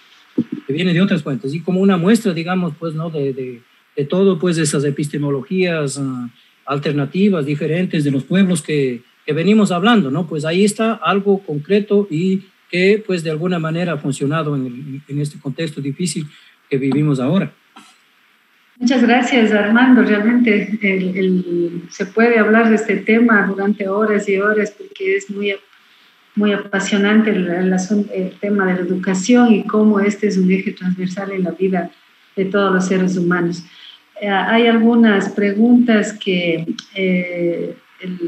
[0.70, 1.52] que viene de otras fuentes.
[1.52, 3.10] Y como una muestra, digamos, pues, ¿no?
[3.10, 3.62] de, de
[3.96, 6.28] de todo, pues, esas epistemologías uh,
[6.66, 10.26] alternativas, diferentes de los pueblos que, que, venimos hablando, ¿no?
[10.26, 15.20] Pues ahí está algo concreto y que, pues, de alguna manera ha funcionado en, en
[15.20, 16.26] este contexto difícil
[16.68, 17.52] que vivimos ahora.
[18.78, 20.02] Muchas gracias, Armando.
[20.02, 25.28] Realmente el, el, se puede hablar de este tema durante horas y horas porque es
[25.28, 25.54] muy,
[26.40, 27.72] muy apasionante el, el,
[28.14, 31.90] el, tema de la educación y cómo este es un eje transversal en la vida
[32.34, 33.62] de todos los seres humanos.
[34.20, 38.18] Eh, hay algunas preguntas que eh, el,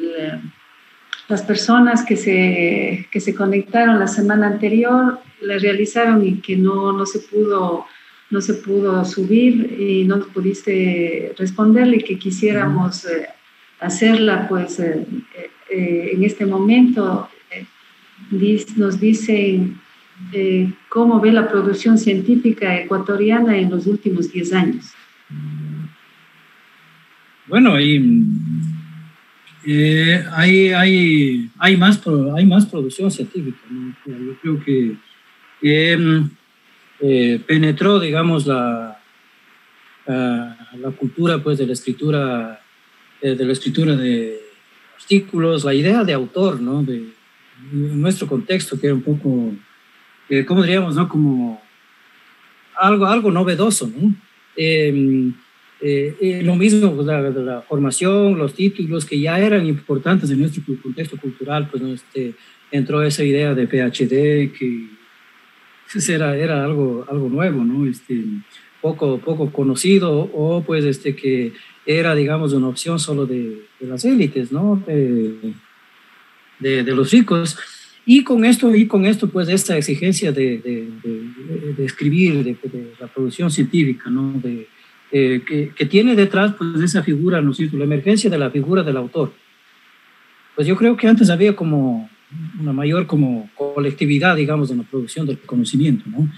[1.33, 6.93] las personas que se, que se conectaron la semana anterior las realizaron y que no,
[6.93, 7.87] no, se pudo,
[8.31, 13.29] no se pudo subir y no pudiste responderle que quisiéramos eh,
[13.81, 15.07] hacerla pues eh,
[15.71, 17.29] eh, en este momento.
[18.77, 19.81] Nos dicen
[20.89, 24.87] cómo ve la producción científica ecuatoriana en los últimos 10 años.
[27.47, 28.25] Bueno, y,
[29.67, 32.01] eh, hay, hay, hay, más,
[32.37, 33.59] hay más producción científica.
[34.07, 34.97] Yo creo que
[35.63, 36.23] eh,
[37.01, 38.99] eh, penetró, digamos, la,
[40.07, 42.63] la, cultura pues, de la escritura
[43.23, 44.41] eh, de la escritura de
[44.97, 46.85] artículos, la idea de autor, ¿no?
[47.73, 49.53] En nuestro contexto, que era un poco,
[50.47, 51.09] ¿cómo diríamos, no?
[51.09, 51.63] Como
[52.77, 54.15] algo, algo novedoso, ¿no?
[54.57, 55.33] Eh,
[56.21, 60.63] eh, lo mismo, pues, la, la, formación, los títulos que ya eran importantes en nuestro
[60.81, 62.35] contexto cultural, pues este,
[62.71, 64.89] entró esa idea de PhD que
[65.93, 67.91] pues, era, era algo, algo nuevo, ¿no?
[67.91, 68.23] Este,
[68.81, 71.53] poco, poco conocido o pues este, que
[71.85, 74.81] era, digamos, una opción solo de, las élites, ¿no?
[74.87, 75.53] De,
[76.63, 77.59] de, los ricos.
[78.05, 80.59] Y con esto, y con esto pues, esta exigencia de,
[81.77, 82.57] de escribir, de,
[82.99, 84.33] la producción científica, ¿no?
[84.41, 84.67] De,
[85.15, 85.43] eh,
[85.77, 88.97] que, tiene detrás pues, esa figura, ¿no es cierto?, la emergencia de la figura del
[88.97, 89.31] autor.
[90.55, 92.09] Pues yo creo que antes había como
[92.59, 96.33] una mayor como colectividad, digamos, en la producción del conocimiento, ¿no?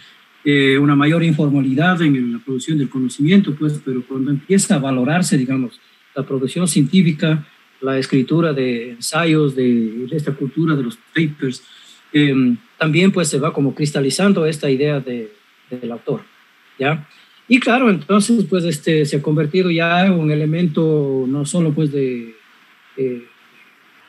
[0.44, 5.38] Eh, una mayor informalidad en la producción del conocimiento, pues, pero cuando empieza a valorarse,
[5.38, 5.80] digamos,
[6.16, 7.46] la producción científica,
[7.80, 11.62] la escritura de ensayos, de, esta cultura de los papers,
[12.12, 15.32] em, también pues se va como cristalizando esta idea de,
[15.70, 16.22] del autor,
[16.78, 17.08] ¿ya?
[17.46, 21.92] Y claro, entonces pues este se ha convertido ya en un elemento no solo pues
[21.92, 22.34] de,
[22.96, 23.24] eh,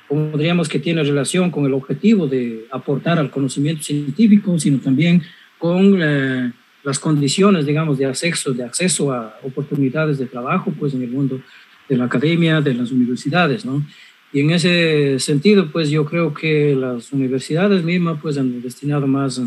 [0.07, 0.31] como
[0.69, 5.21] que tiene relación con el objetivo de aportar al conocimiento científico, sino también
[5.57, 6.51] con eh,
[6.83, 11.41] las condiciones, digamos, de acceso, de acceso a oportunidades de trabajo, pues en el mundo
[11.87, 13.85] de la academia, de las universidades, ¿no?
[14.33, 19.41] Y en ese sentido, pues yo creo que las universidades mismas, pues han destinado más,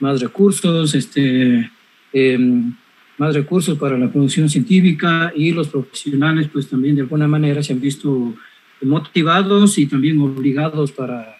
[0.00, 1.70] más recursos, este,
[2.12, 2.74] em,
[3.18, 7.72] más recursos para la producción científica y los profesionales, pues también de alguna manera se
[7.72, 8.34] han visto
[8.80, 11.36] motivados y también obligados para,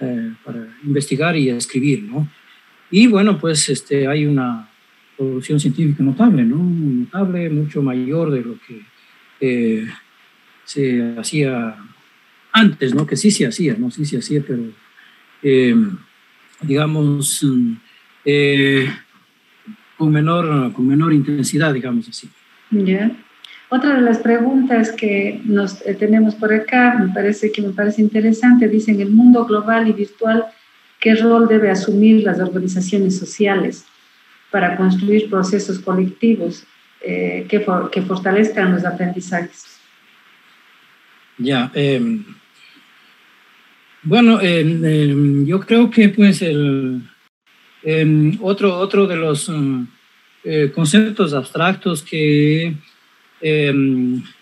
[0.00, 2.28] eh, para investigar y escribir, ¿no?
[2.90, 4.68] Y bueno, pues este, hay una
[5.16, 6.58] producción científica notable, ¿no?
[6.58, 8.82] Notable, mucho mayor de lo que
[9.40, 9.86] eh,
[10.64, 11.76] se hacía
[12.52, 13.06] antes, ¿no?
[13.06, 13.90] Que sí se hacía, ¿no?
[13.90, 14.62] Sí se hacía, pero
[15.42, 15.74] eh,
[16.62, 17.44] digamos
[19.96, 22.28] con, menor, con menor intensidad, digamos así.
[22.70, 23.10] Ya.
[23.68, 28.00] Otra de las preguntas que nos eh, tenemos por acá, me parece que me parece
[28.00, 30.44] interesante, dice, en el mundo global y virtual,
[31.00, 33.84] ¿qué rol debe asumir las organizaciones sociales
[34.52, 36.64] para construir procesos colectivos
[37.00, 39.78] eh, que, que, fortalezcan los aprendizajes?
[41.38, 42.24] Ya, em,
[44.02, 47.02] bueno, em, em, yo creo que pues el,
[48.40, 49.84] otro, otro de los mm,
[50.44, 52.74] eh, conceptos abstractos que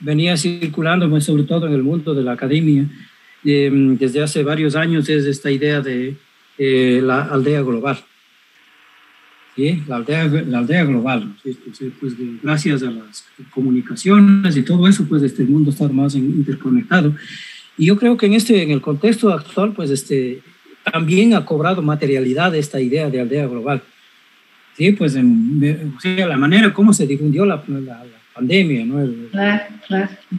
[0.00, 2.86] venía circulando, pues, sobre todo en el mundo de la academia,
[3.44, 6.16] em, desde hace varios años, es esta idea de
[6.58, 7.98] eh, la aldea global.
[9.56, 9.82] ¿Sí?
[9.86, 11.36] La, aldea, la aldea global.
[12.00, 17.14] Pues, gracias a las comunicaciones y todo eso, pues este mundo está más interconectado.
[17.78, 20.42] Y yo creo que en, este, en el contexto actual, pues este,
[20.90, 23.82] también ha cobrado materialidad esta idea de aldea global.
[24.76, 29.00] Sí, pues en, o sea, la manera como se difundió la, la pandemia, ¿no?
[29.00, 29.30] El,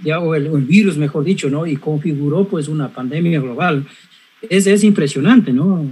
[0.03, 1.65] Ya, o, el, virus, mejor dicho, ¿no?
[1.65, 3.85] Y configuró pues una pandemia global.
[4.47, 5.87] Es, es impresionante, ¿no?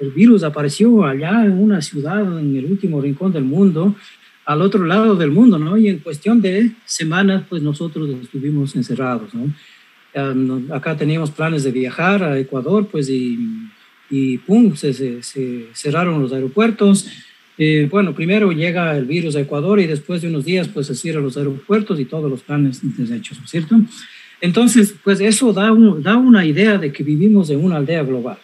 [0.00, 3.94] El virus apareció allá en una ciudad, en el último rincón del mundo,
[4.46, 5.76] al otro lado del mundo, ¿no?
[5.76, 9.52] Y en cuestión de semanas, pues nosotros estuvimos encerrados, ¿no?
[10.74, 13.38] Acá teníamos planes de viajar a Ecuador, pues y,
[14.10, 17.06] y pum, se, se, se cerraron los aeropuertos,
[17.62, 20.94] eh, bueno, primero llega el virus a Ecuador y después de unos días pues se
[20.94, 23.78] cierran los aeropuertos y todos los planes deshechos, ¿cierto?
[24.40, 28.38] Entonces, pues eso da, da una idea de que vivimos en una aldea global.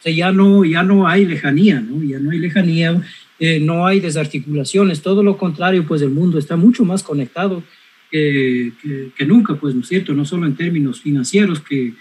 [0.00, 2.02] O sea, ya no, ya no hay lejanía, ¿no?
[2.02, 3.02] Ya no hay lejanía,
[3.38, 7.62] eh, no hay desarticulaciones, todo lo contrario, pues el mundo está mucho más conectado
[8.10, 8.72] que,
[9.16, 10.14] que, nunca, pues, ¿no es cierto?
[10.14, 11.92] No solo en términos financieros, que,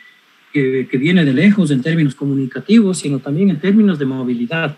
[0.53, 4.77] que, que viene de lejos, en términos comunicativos, sino también en términos de movilidad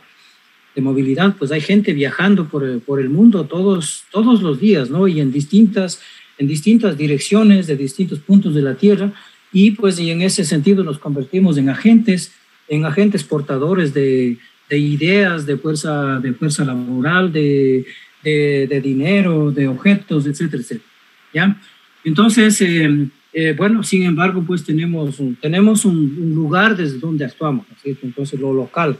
[0.75, 5.07] de movilidad, pues hay gente viajando por, por, el mundo todos, todos los días, ¿no?
[5.07, 5.99] Y en distintas,
[6.37, 9.11] en distintas direcciones, de distintos puntos de la Tierra,
[9.51, 12.31] y pues y en ese sentido nos convertimos en agentes,
[12.71, 14.37] en agentes portadores de,
[14.69, 17.85] de ideas, de fuerza, de fuerza laboral, de,
[18.23, 20.89] de, dinero, de objetos, etcétera, etcétera,
[21.33, 21.61] ¿ya?
[22.05, 27.97] Entonces, eh, eh, bueno, sin embargo, pues tenemos, tenemos un, lugar desde donde actuamos, ¿sí?
[28.03, 28.97] entonces lo local,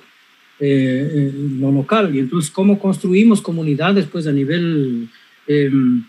[0.60, 2.14] eh, lo local.
[2.14, 5.08] Y entonces, ¿cómo construimos comunidades pues a nivel
[5.48, 6.04] em,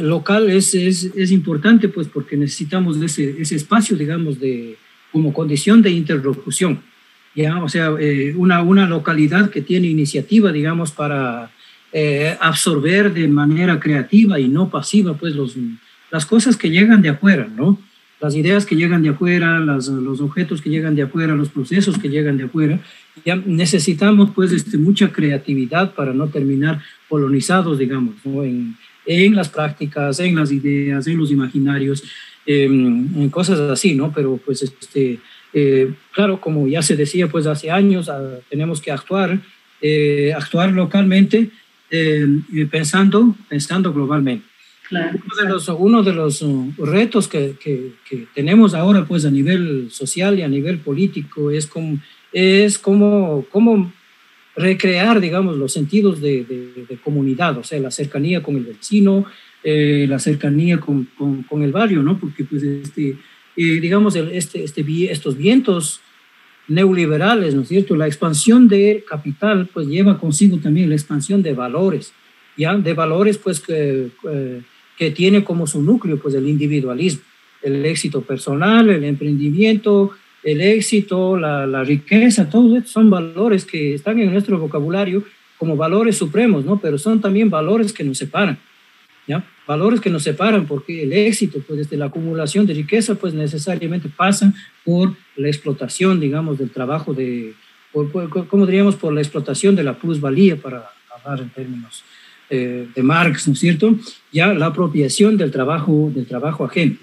[0.00, 4.76] local es, es, es, importante pues porque necesitamos ese, ese espacio, digamos, de,
[5.16, 6.82] como condición de interlocución.
[7.34, 7.62] ¿ya?
[7.64, 7.90] O sea,
[8.36, 11.50] una, una localidad que tiene iniciativa, digamos, para
[12.40, 15.56] absorber de manera creativa y no pasiva pues los,
[16.10, 17.78] las cosas que llegan de afuera, ¿no?
[18.20, 21.98] las ideas que llegan de afuera, las, los objetos que llegan de afuera, los procesos
[21.98, 22.80] que llegan de afuera.
[23.24, 30.18] Ya necesitamos pues este, mucha creatividad para no terminar colonizados, digamos, en, en, las prácticas,
[30.20, 32.02] en las ideas, en los imaginarios,
[32.46, 34.12] en cosas así, ¿no?
[34.12, 35.18] Pero pues este,
[35.58, 39.38] eh, claro, como ya se decía pues hace años, ah, tenemos que actuar,
[39.80, 41.50] eh, actuar localmente
[41.90, 44.44] em, pensando, pensando globalmente.
[44.88, 49.24] Claro, uno, de los, uno de los uh, retos que, que, que, tenemos ahora pues
[49.24, 51.98] a nivel social y a nivel político es como,
[52.32, 53.92] es como, como
[54.56, 59.24] recrear, digamos, los sentidos de, de, comunidad, o sea, la cercanía con el vecino,
[59.68, 62.20] eh, la cercanía con, con, con, el barrio, ¿no?
[62.20, 63.16] Porque pues este,
[63.56, 66.00] eh, digamos, el, este, este, estos vientos
[66.68, 67.96] neoliberales, ¿no es cierto?
[67.96, 72.12] La expansión de capital pues lleva consigo también la expansión de valores,
[72.56, 72.76] ¿ya?
[72.76, 74.62] De valores pues que, eh,
[74.96, 77.22] que tiene como su núcleo pues el individualismo,
[77.60, 80.12] el éxito personal, el emprendimiento,
[80.44, 85.24] el éxito, la, la riqueza, todos estos son valores que están en nuestro vocabulario
[85.58, 86.78] como valores supremos, ¿no?
[86.78, 88.60] Pero son también valores que nos separan,
[89.26, 89.44] ¿ya?
[89.66, 94.08] Valores que nos separan, porque el éxito, pues desde la acumulación de riqueza, pues necesariamente
[94.08, 94.54] pasa
[94.84, 97.54] por la explotación, digamos, del trabajo de,
[97.92, 98.96] ¿cómo diríamos?
[98.96, 102.04] Por la explotación de la plusvalía, para hablar en términos
[102.48, 103.98] eh, de Marx, ¿no es cierto?
[104.32, 106.96] Ya la apropiación del trabajo, del trabajo ajeno.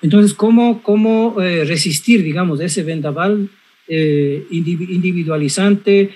[0.00, 3.50] Entonces, ¿cómo, cómo eh, resistir, digamos, ese vendaval
[3.88, 6.14] eh, individualizante?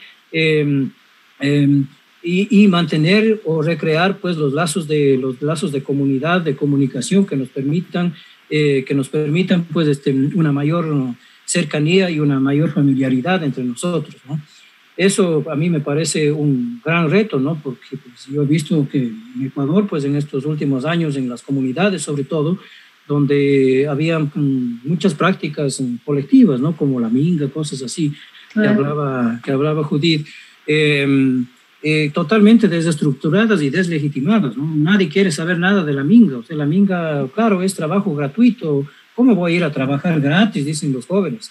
[2.23, 7.25] Em, y, mantener o recrear pues los lazos de los lazos de comunidad de comunicación
[7.25, 8.15] que nos permitan
[8.51, 11.15] eh, que nos permitan pues este, una mayor
[11.45, 14.41] cercanía y una mayor familiaridad entre nosotros ¿no?
[14.97, 18.99] eso a mí me parece un gran reto no porque pues, yo he visto que
[18.99, 22.59] en Ecuador pues en estos últimos años en las comunidades sobre todo
[23.09, 28.13] donde había mm, muchas prácticas colectivas no como la minga cosas así
[28.53, 30.27] que hablaba que hablaba Judith
[30.67, 31.45] eh,
[31.83, 34.57] eh, totalmente desestructuradas y deslegitimadas.
[34.57, 34.75] ¿no?
[34.77, 36.37] Nadie quiere saber nada de la minga.
[36.37, 38.87] O sea, la minga, claro, es trabajo gratuito.
[39.15, 40.67] ¿Cómo voy a ir a trabajar gratis?
[40.67, 41.51] Dicen los jóvenes.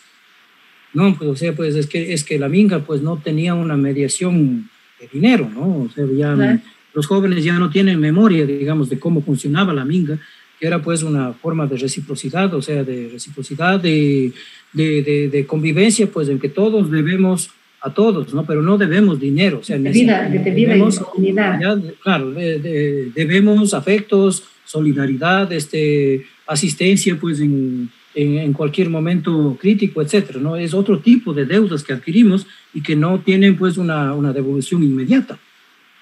[0.94, 3.76] No, pues, o sea, pues es que, es que la minga pues no tenía una
[3.76, 4.70] mediación
[5.00, 5.84] de dinero, ¿no?
[5.84, 6.62] O sea, ya
[6.94, 10.20] los jóvenes ya no tienen memoria, digamos, de cómo funcionaba la minga,
[10.60, 14.34] que era pues una forma de reciprocidad, o sea, de reciprocidad, de,
[14.74, 17.52] de, de, de convivencia, pues en que todos debemos
[17.82, 18.46] a todos, ¿no?
[18.46, 19.60] Pero no debemos dinero.
[19.60, 21.82] O sea, de vida, de vida debemos, comunidad.
[22.02, 30.56] claro, debemos afectos, solidaridad, este, asistencia, pues en, en, cualquier momento crítico, etcétera, ¿no?
[30.56, 34.84] Es otro tipo de deudas que adquirimos y que no tienen, pues, una, una devolución
[34.84, 35.38] inmediata.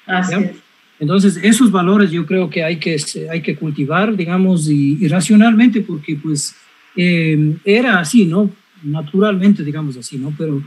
[0.06, 0.52] Así es.
[1.00, 2.98] Entonces, esos valores yo creo que hay que,
[3.30, 6.56] hay que cultivar, digamos, y, racionalmente, porque, pues,
[6.96, 8.50] eh, era así, ¿no?
[8.82, 10.34] Naturalmente, digamos así, ¿no?
[10.36, 10.64] Pero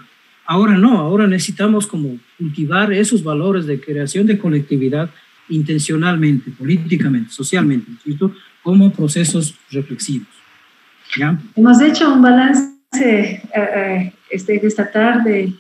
[0.51, 5.09] Ahora no, ahora necesitamos como cultivar esos valores de creación de colectividad
[5.49, 8.35] intencionalmente, políticamente, socialmente, ¿cierto?
[8.61, 10.27] como procesos reflexivos.
[11.17, 11.39] ¿ya?
[11.55, 12.69] Hemos hecho un balance
[13.01, 15.53] eh, eh, este, esta tarde,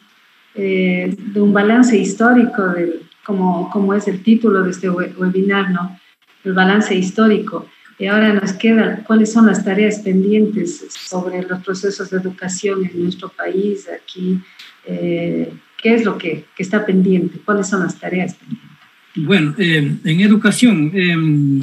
[0.57, 6.01] eh, de un balance histórico, de, como, como es el título de este webinar, ¿no?
[6.43, 7.69] El balance histórico.
[7.97, 13.05] Y ahora nos queda cuáles son las tareas pendientes sobre los procesos de educación en
[13.05, 14.41] nuestro país, aquí
[14.87, 15.53] eh,
[15.83, 17.39] ¿qué es lo que, que, está pendiente?
[17.45, 18.71] ¿Cuáles son las tareas pendientes?
[19.17, 21.61] Bueno, eh, en educación, eh,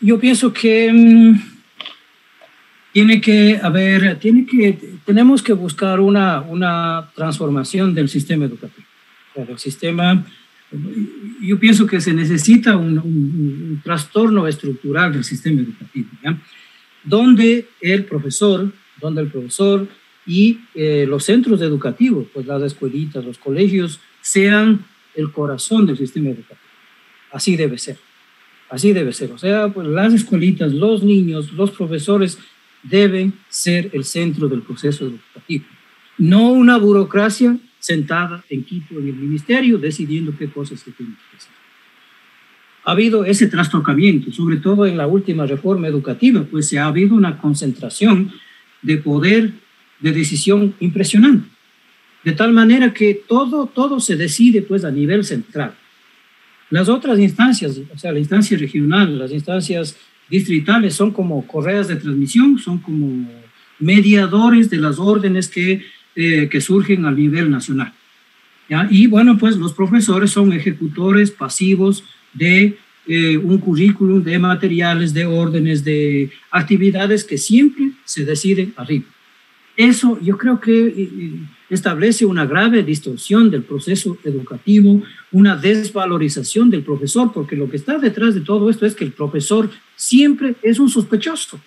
[0.00, 1.40] yo pienso que mm,
[2.92, 8.86] tiene que haber, tiene que, tenemos que buscar una, una transformación del sistema educativo,
[9.34, 10.24] del sistema
[11.40, 16.38] yo pienso que se necesita un, un, un, trastorno estructural del sistema educativo, ¿ya?
[17.04, 18.72] donde el profesor
[19.02, 19.86] donde el profesor
[20.24, 26.30] y eh, los centros educativos, pues las escuelitas, los colegios, sean el corazón del sistema
[26.30, 26.58] educativo.
[27.32, 27.98] Así debe ser.
[28.70, 29.32] Así debe ser.
[29.32, 32.38] O sea, pues las escuelitas, los niños, los profesores
[32.82, 35.64] deben ser el centro del proceso educativo.
[36.18, 41.36] No una burocracia sentada en Quito en el ministerio decidiendo qué cosas se tienen que
[41.36, 41.52] hacer.
[42.84, 47.14] Ha habido ese trastocamiento, sobre todo en la última reforma educativa, pues se ha habido
[47.14, 48.32] una concentración
[48.82, 49.52] de poder
[50.00, 51.48] de decisión impresionante.
[52.24, 55.74] De tal manera que todo, todo se decide pues a nivel central.
[56.70, 59.96] Las otras instancias, o sea, la instancia regional, las instancias
[60.28, 63.28] distritales son como correas de transmisión, son como
[63.78, 65.82] mediadores de las órdenes que,
[66.16, 67.92] eh, que surgen a nivel nacional.
[68.90, 75.26] Y bueno, pues los profesores son ejecutores pasivos de eh, un currículum de materiales, de
[75.26, 79.06] órdenes, de actividades que siempre se deciden arriba.
[79.76, 81.32] Eso yo creo que eh, eh,
[81.70, 87.98] establece una grave distorsión del proceso educativo, una desvalorización del profesor, porque lo que está
[87.98, 91.58] detrás de todo esto es que el profesor siempre es un sospechoso.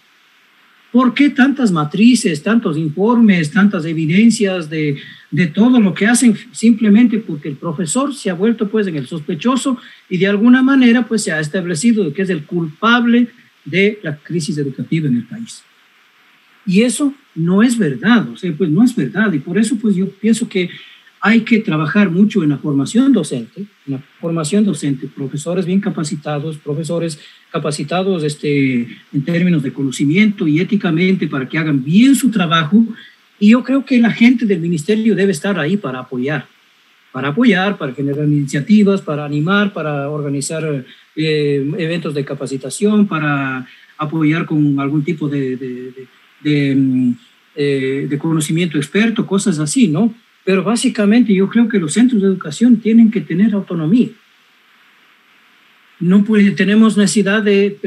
[0.92, 4.98] ¿Por qué tantas matrices, tantos informes, tantas evidencias de,
[5.36, 9.06] de todo lo que hacen simplemente porque el profesor se ha vuelto pues en el
[9.06, 9.78] sospechoso
[10.10, 13.28] y de alguna manera pues se ha establecido que es el culpable
[13.66, 15.62] de la crisis educativa en el país.
[16.66, 19.98] Y eso no es verdad, o sea, pues no es verdad y por eso pues
[19.98, 20.70] yo pienso que
[21.20, 26.58] hay que trabajar mucho en la formación docente, en la formación docente, profesores bien capacitados,
[26.60, 27.20] profesores
[27.52, 32.86] capacitados este, en términos de conocimiento y éticamente para que hagan bien su trabajo.
[33.40, 36.48] Y yo creo que la gente del ministerio debe estar ahí para apoyar,
[37.12, 43.68] para apoyar, para generar iniciativas, para animar, para organizar eh, eventos de capacitación, para
[43.98, 46.08] apoyar con algún tipo de, de,
[46.42, 47.16] de, mm,
[47.56, 50.14] eh, de conocimiento experto, cosas así, ¿no?
[50.44, 54.10] Pero básicamente yo creo que los centros de educación tienen que tener autonomía.
[56.00, 57.78] No puede, tenemos necesidad de,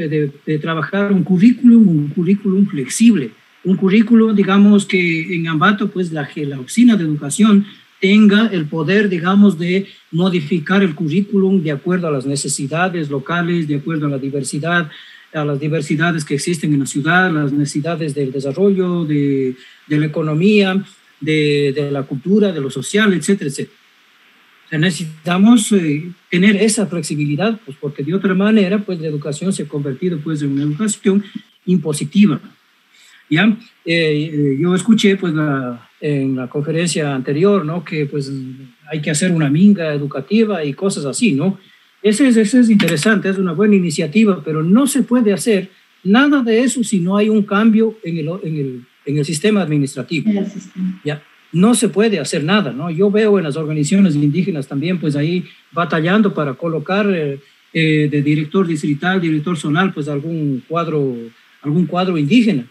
[0.45, 3.31] de, trabajar un currículum, un currículum flexible,
[3.69, 7.67] un currículum, digamos, que en Ambato, pues la, la oficina de educación
[8.01, 13.75] tenga el poder, digamos, de modificar el currículum de acuerdo a las necesidades locales, de
[13.75, 14.89] acuerdo a la diversidad,
[15.33, 19.55] a las diversidades que existen en la ciudad, las necesidades del desarrollo, de,
[19.85, 20.83] de la economía,
[21.19, 23.77] de, la cultura, de lo social, etcétera, etcétera.
[24.71, 29.67] necesitamos eh, tener esa flexibilidad, pues porque de otra manera, pues la educación se ha
[29.67, 31.23] convertido pues en una educación
[31.67, 32.39] impositiva.
[33.29, 33.57] ¿Ya?
[33.85, 37.83] Eh, yo escuché pues la, en la conferencia anterior, ¿no?
[37.83, 38.31] Que pues
[38.91, 41.59] hay que hacer una minga educativa y cosas así, ¿no?
[42.01, 45.69] Ese es, ese es interesante, es una buena iniciativa, pero no se puede hacer
[46.03, 49.61] nada de eso si no hay un cambio en el, en el en el sistema
[49.61, 50.31] administrativo.
[51.03, 51.21] Ya,
[51.51, 52.91] no se puede hacer nada, ¿no?
[52.91, 57.39] Yo veo en las organizaciones indígenas también, pues ahí batallando para colocar eh,
[57.73, 61.15] eh, de director distrital, director zonal, pues algún cuadro,
[61.63, 62.65] algún cuadro indígena.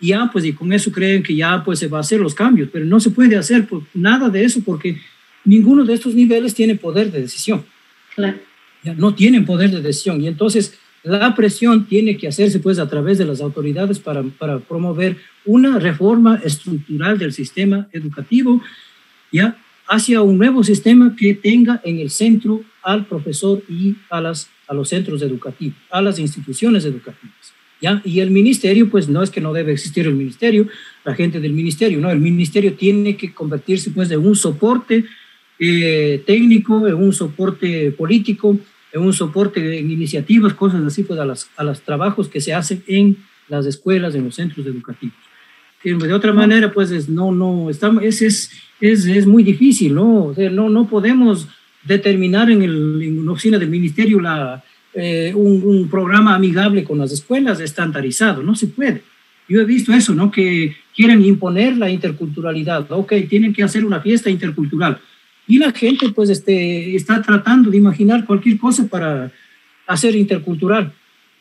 [0.00, 2.34] Y ya, pues, y con eso creen que ya, pues, se va a hacer los
[2.34, 4.98] cambios, pero no se puede hacer nada de eso porque
[5.44, 7.64] ninguno de estos niveles tiene poder de decisión.
[8.14, 8.38] Claro.
[8.82, 10.20] Ya, no tienen poder de decisión.
[10.20, 14.58] Y entonces, la presión tiene que hacerse pues a través de las autoridades para, para
[14.58, 18.60] promover una reforma estructural del sistema educativo
[19.32, 24.50] ya hacia un nuevo sistema que tenga en el centro al profesor y a, las,
[24.66, 27.54] a los centros educativos, a las instituciones educativas.
[27.80, 28.02] ¿Ya?
[28.04, 30.66] Y el ministerio, pues no es que no debe existir el ministerio,
[31.04, 35.04] la gente del ministerio, no, el ministerio tiene que convertirse pues de un soporte
[35.58, 38.58] eh, técnico, en un soporte político,
[38.92, 42.54] en un soporte en iniciativas, cosas así, pues a, las, a los trabajos que se
[42.54, 43.16] hacen en
[43.48, 45.16] las escuelas, en los centros educativos.
[45.82, 48.50] Que de otra manera, pues es, no, no, estamos, es, es,
[48.80, 50.26] es, es muy difícil, ¿no?
[50.26, 51.48] O sea, no, no podemos
[51.84, 54.64] determinar en, el, en una oficina del ministerio la,
[54.94, 59.02] eh, un, programa amigable con las escuelas estandarizado, no se puede.
[59.48, 60.30] Yo he visto eso, ¿no?
[60.30, 65.00] Que quieren imponer la interculturalidad, ok, tienen que hacer una fiesta intercultural
[65.48, 69.32] y la gente pues este, está tratando de imaginar cualquier cosa para
[69.86, 70.92] hacer intercultural.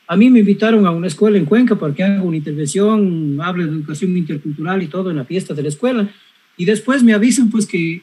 [0.08, 3.66] A mí me invitaron a una escuela en Cuenca para que haga una intervención, hable
[3.66, 6.10] de educación intercultural y todo en la fiesta de la escuela.
[6.56, 8.02] Y después me avisan pues que,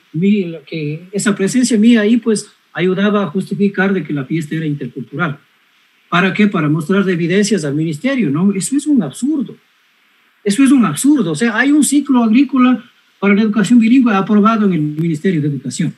[0.67, 5.39] que esa presencia mía ahí pues ayudaba a justificar de que la fiesta era intercultural.
[6.11, 6.47] ¿Para qué?
[6.49, 8.53] Para mostrar evidencias al ministerio, ¿no?
[8.53, 9.57] Eso es un absurdo.
[10.45, 11.33] Eso es un absurdo.
[11.33, 12.85] O sea, hay un ciclo agrícola
[13.19, 15.95] para la educación bilingüe aprobado en el Ministerio de Educación.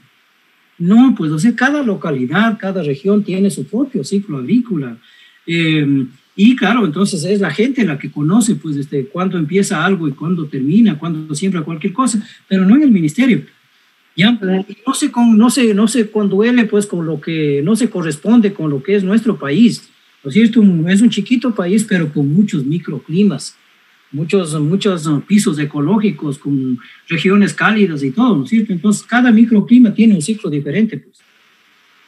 [0.78, 4.96] No, pues o sea, cada localidad, cada región tiene su propio ciclo agrícola.
[5.46, 10.06] Em, y claro, entonces es la gente la que conoce, pues, este, cuándo empieza algo
[10.06, 13.42] y cuándo termina, cuándo siembra cualquier cosa, pero no en el ministerio.
[14.16, 14.38] ¿Ya?
[14.86, 18.52] No se, con, no, se, no se conduele, pues, con lo que no se corresponde
[18.52, 19.88] con lo que es nuestro país.
[20.24, 20.62] ¿No es cierto?
[20.88, 23.56] Es un chiquito país, pero con muchos microclimas
[24.12, 28.72] muchos, muchos pisos ecológicos con regiones cálidas y todo, ¿no es cierto?
[28.72, 31.16] Entonces, cada microclima tiene un ciclo diferente, pues.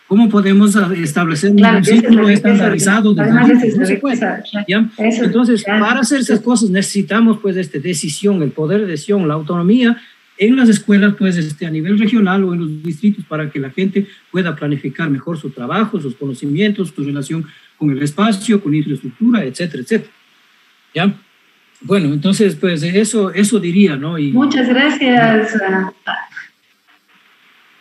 [0.06, 3.12] ¿Cómo podemos establecer un ciclo estandarizado?
[3.12, 4.18] De no se puede,
[4.66, 4.90] ¿ya?
[4.96, 10.00] Entonces, para hacer esas cosas necesitamos, pues, este, decisión, el poder de decisión, la autonomía
[10.38, 13.70] en las escuelas, pues, este, a nivel regional o en los distritos, para que la
[13.70, 18.78] gente pueda planificar mejor su trabajo, sus conocimientos, su relación con el espacio, con la
[18.78, 20.12] infraestructura, etcétera, etcétera.
[20.94, 21.14] ¿Ya?
[21.80, 24.18] Bueno, entonces, pues eso, eso diría, ¿no?
[24.18, 25.54] Y, Muchas gracias.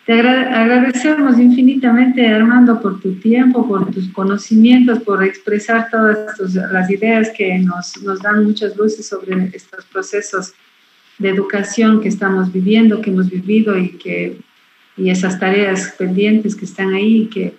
[0.06, 6.38] Te agradecemos infinitamente, Armando, por tu tiempo, por tus conocimientos, por expresar todas
[6.72, 10.54] las ideas que nos, nos dan muchas luces sobre estos procesos
[11.18, 14.38] de educación que estamos viviendo, que hemos vivido y, que,
[14.96, 17.54] y esas tareas pendientes que están ahí que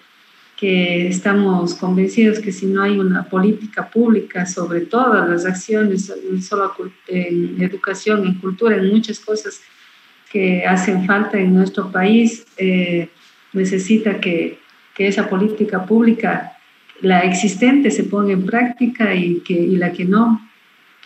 [0.60, 6.14] que estamos convencidos que si no hay una política pública sobre todas las acciones,
[6.46, 6.76] solo
[7.08, 9.62] en educación, en cultura, en muchas cosas,
[10.30, 13.08] que hacen falta en nuestro país, eh,
[13.54, 14.60] necesita que,
[14.94, 16.52] que, esa política pública,
[17.00, 20.42] la existente, se ponga en práctica y, que, y la que no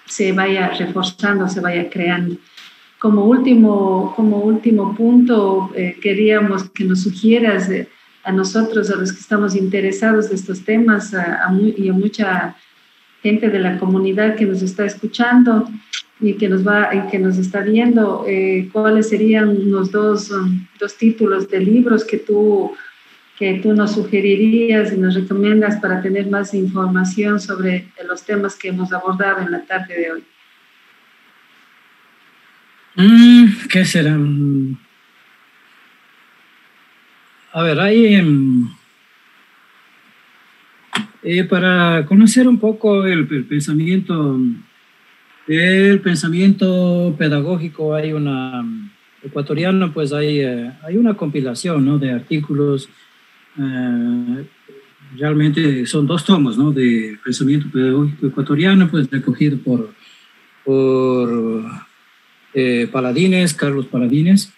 [0.06, 2.38] se vaya reforzando, se vaya creando.
[3.00, 7.70] Como último, como último punto, eh, queríamos que nos sugieras
[8.24, 11.14] a nosotros, a los que estamos interesados de estos temas
[11.78, 12.56] y a mucha
[13.22, 15.68] gente de la comunidad que nos está escuchando
[16.20, 20.32] y que nos va y que nos está viendo, eh, cuáles serían los dos,
[20.80, 22.74] dos títulos de libros que tú
[23.38, 28.70] que tú nos sugerirías y nos recomiendas para tener más información sobre los temas que
[28.70, 30.24] hemos abordado en la tarde de hoy.
[32.96, 34.78] Mm, ¿Qué serán?
[37.52, 38.68] A ver, hay em,
[41.24, 44.40] eh, para conocer un poco el, pensamiento,
[45.48, 48.64] el pensamiento pedagógico, hay una
[49.24, 51.98] ecuatoriano, pues hay, eh, hay una compilación ¿no?
[51.98, 52.90] de artículos
[53.58, 54.46] eh,
[55.18, 56.72] realmente son dos tomos ¿no?
[56.72, 59.94] de pensamiento pedagógico ecuatoriano, pues recogido por,
[60.64, 61.64] por
[62.54, 64.54] eh, Paladines, Carlos Paladines,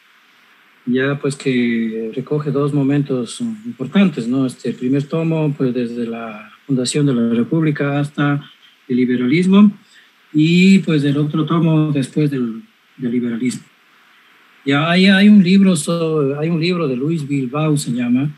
[0.85, 4.45] ya pues que recoge dos momentos importantes, ¿no?
[4.45, 8.43] Este primer tomo, pues desde la fundación de la República hasta
[8.87, 9.71] el liberalismo,
[10.31, 12.61] y pues el otro tomo después del,
[12.97, 13.63] del liberalismo.
[14.65, 15.73] Ya hay, hay, un libro,
[16.39, 18.29] hay un libro de Luis Bilbao, se llama,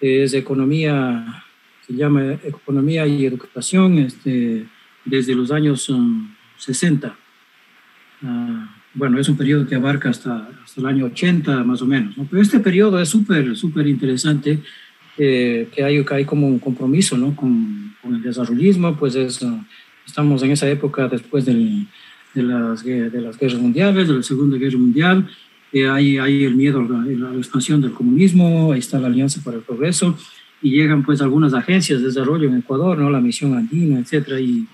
[0.00, 1.44] es economía,
[1.86, 4.66] se llama Economía y Educación este,
[5.04, 5.92] desde los años
[6.56, 7.16] 60.
[8.22, 11.86] Um, ah, bueno, es un periodo que abarca hasta, hasta el año 80 más o
[11.86, 14.58] menos, pero este periodo es súper, súper interesante,
[15.16, 17.36] eh, que, hay, que hay como un compromiso ¿no?
[17.36, 19.62] con, el desarrollismo, pues es, uh,
[20.06, 21.86] estamos en esa época después del,
[22.34, 25.28] de, las, de las guerras mundiales, de la Segunda Guerra Mundial,
[25.72, 29.56] eh, hay, hay, el miedo a la, expansión del comunismo, ahí está la Alianza para
[29.58, 30.16] el Progreso,
[30.62, 33.08] y llegan pues algunas agencias de desarrollo en Ecuador, ¿no?
[33.08, 34.66] la Misión Andina, etcétera, y,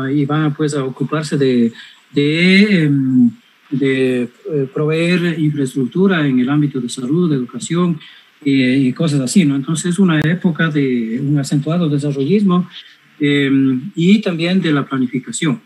[0.00, 1.72] ahí van pues a ocuparse de,
[2.10, 3.30] de, em,
[3.70, 8.00] de eh, proveer infraestructura en el ámbito de salud, de educación
[8.46, 9.56] y cosas así, ¿no?
[9.56, 12.68] Entonces es una época de un acentuado desarrollismo
[13.18, 15.60] em, y también de la planificación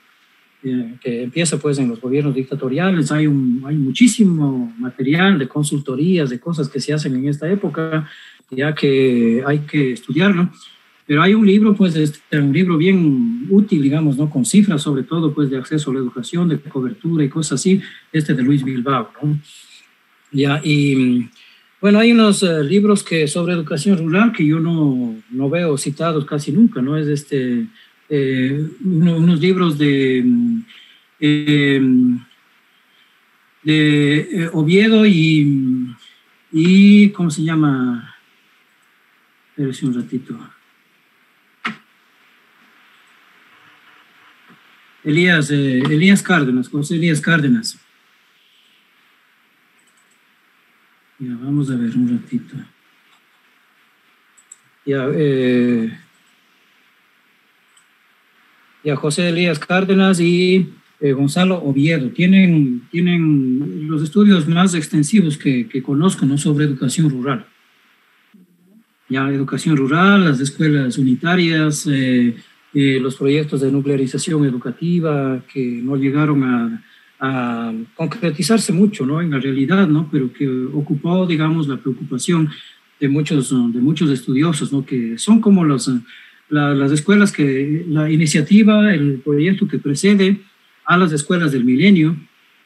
[0.61, 6.41] que empieza pues en los gobiernos dictatoriales, hay, un, hay muchísimo material de consultorías, de
[6.41, 8.09] cosas que se hacen en esta época,
[8.51, 10.51] ya que hay que estudiarlo,
[11.07, 14.29] pero hay un libro pues, este, un libro bien útil, digamos, ¿no?
[14.29, 17.81] con cifras sobre todo pues de acceso a la educación, de cobertura y cosas así,
[18.13, 19.41] este de Luis Bilbao, ¿no?
[20.31, 21.31] Ya, y
[21.81, 26.27] bueno, hay unos eh, libros que sobre educación rural que yo no, no veo citados
[26.27, 26.97] casi nunca, ¿no?
[26.97, 27.67] Es este
[28.09, 30.25] eh, unos libros de,
[31.21, 31.81] eh,
[33.63, 35.95] de eh, Oviedo y,
[36.53, 38.15] y, ¿cómo se llama?
[39.51, 40.39] Espérese un ratito.
[45.05, 47.79] Elías, Elías Cárdenas, José Elías Cárdenas.
[51.19, 52.57] Ya, vamos a ver un ratito.
[54.85, 55.99] Ya, eh,
[58.83, 60.69] y a José Elías Cárdenas y
[61.01, 62.11] eh, Gonzalo Oviedo.
[62.11, 66.39] Tienen, tienen los estudios más extensivos que, que conozco ¿no?
[66.39, 67.47] sobre educación rural.
[69.09, 72.37] Ya educación rural, las escuelas unitarias, eh,
[72.75, 76.85] eh, los proyectos de nuclearización educativa que no llegaron a,
[77.21, 79.23] a, concretizarse mucho ¿no?
[79.23, 80.09] en la realidad, ¿no?
[80.11, 82.51] pero que ocupó, digamos, la preocupación
[83.01, 84.85] de muchos, de muchos estudiosos, ¿no?
[84.85, 85.91] que son como los
[86.51, 90.41] las escuelas que, la iniciativa, el proyecto que precede
[90.85, 92.17] a las escuelas del milenio,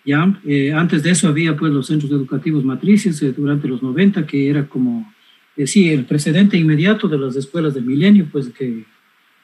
[0.04, 4.26] ya, eh, antes de eso había pues los centros educativos matrices eh, durante los 90,
[4.26, 5.12] que era como,
[5.56, 8.84] eh, sí, el precedente inmediato de las escuelas del milenio, pues que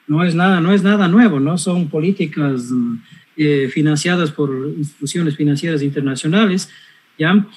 [0.07, 1.57] no es nada, no es nada nuevo, ¿no?
[1.57, 2.73] Son políticas
[3.71, 6.69] financiadas por instituciones financieras internacionales,
[7.17, 7.47] ya,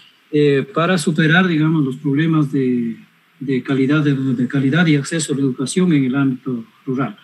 [0.72, 2.98] para superar, digamos, los problemas de,
[3.42, 7.16] de calidad, de, calidad y acceso a la educación en el ámbito rural.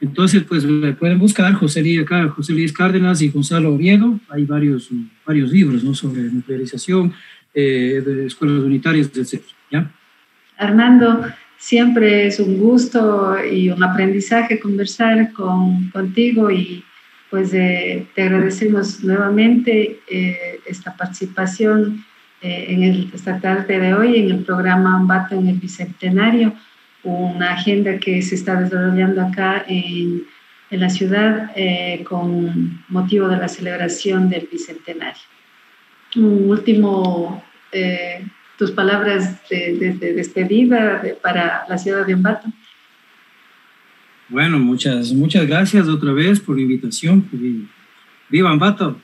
[0.00, 0.66] Entonces, pues
[0.98, 4.18] pueden buscar José Luis, José Luis Cárdenas y Gonzalo Oviedo.
[4.30, 4.88] Hay varios,
[5.26, 5.94] varios libros ¿no?
[5.94, 7.12] sobre nuclearización,
[7.52, 9.42] eh, de escuelas unitarias, etc.
[9.70, 9.90] ¿ya?
[10.56, 11.26] Armando,
[11.58, 16.82] siempre es un gusto y un aprendizaje conversar con, contigo y
[17.30, 22.04] pues eh, te agradecemos nuevamente eh, esta participación
[22.42, 26.54] eh, en esta tarde de hoy en el programa Ambato en el Bicentenario,
[27.04, 30.24] una agenda que se está desarrollando acá en,
[30.70, 35.22] en la ciudad eh, con motivo de la celebración del Bicentenario.
[36.16, 38.24] Un último eh,
[38.60, 42.48] tus palabras de, despedida para la ciudad de Ambato.
[44.28, 47.26] Bueno, muchas, muchas gracias otra vez por la invitación.
[48.28, 49.00] ¡Viva Ambato!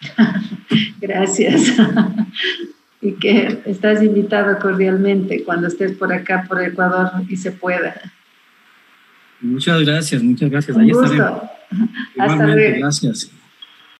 [1.00, 1.74] gracias.
[3.00, 7.94] y que estás invitado cordialmente cuando estés por acá, por Ecuador y se pueda.
[9.40, 10.76] Muchas gracias, muchas gracias.
[10.76, 11.42] Un gusto.
[12.18, 12.78] Hasta luego.
[12.78, 13.30] Gracias.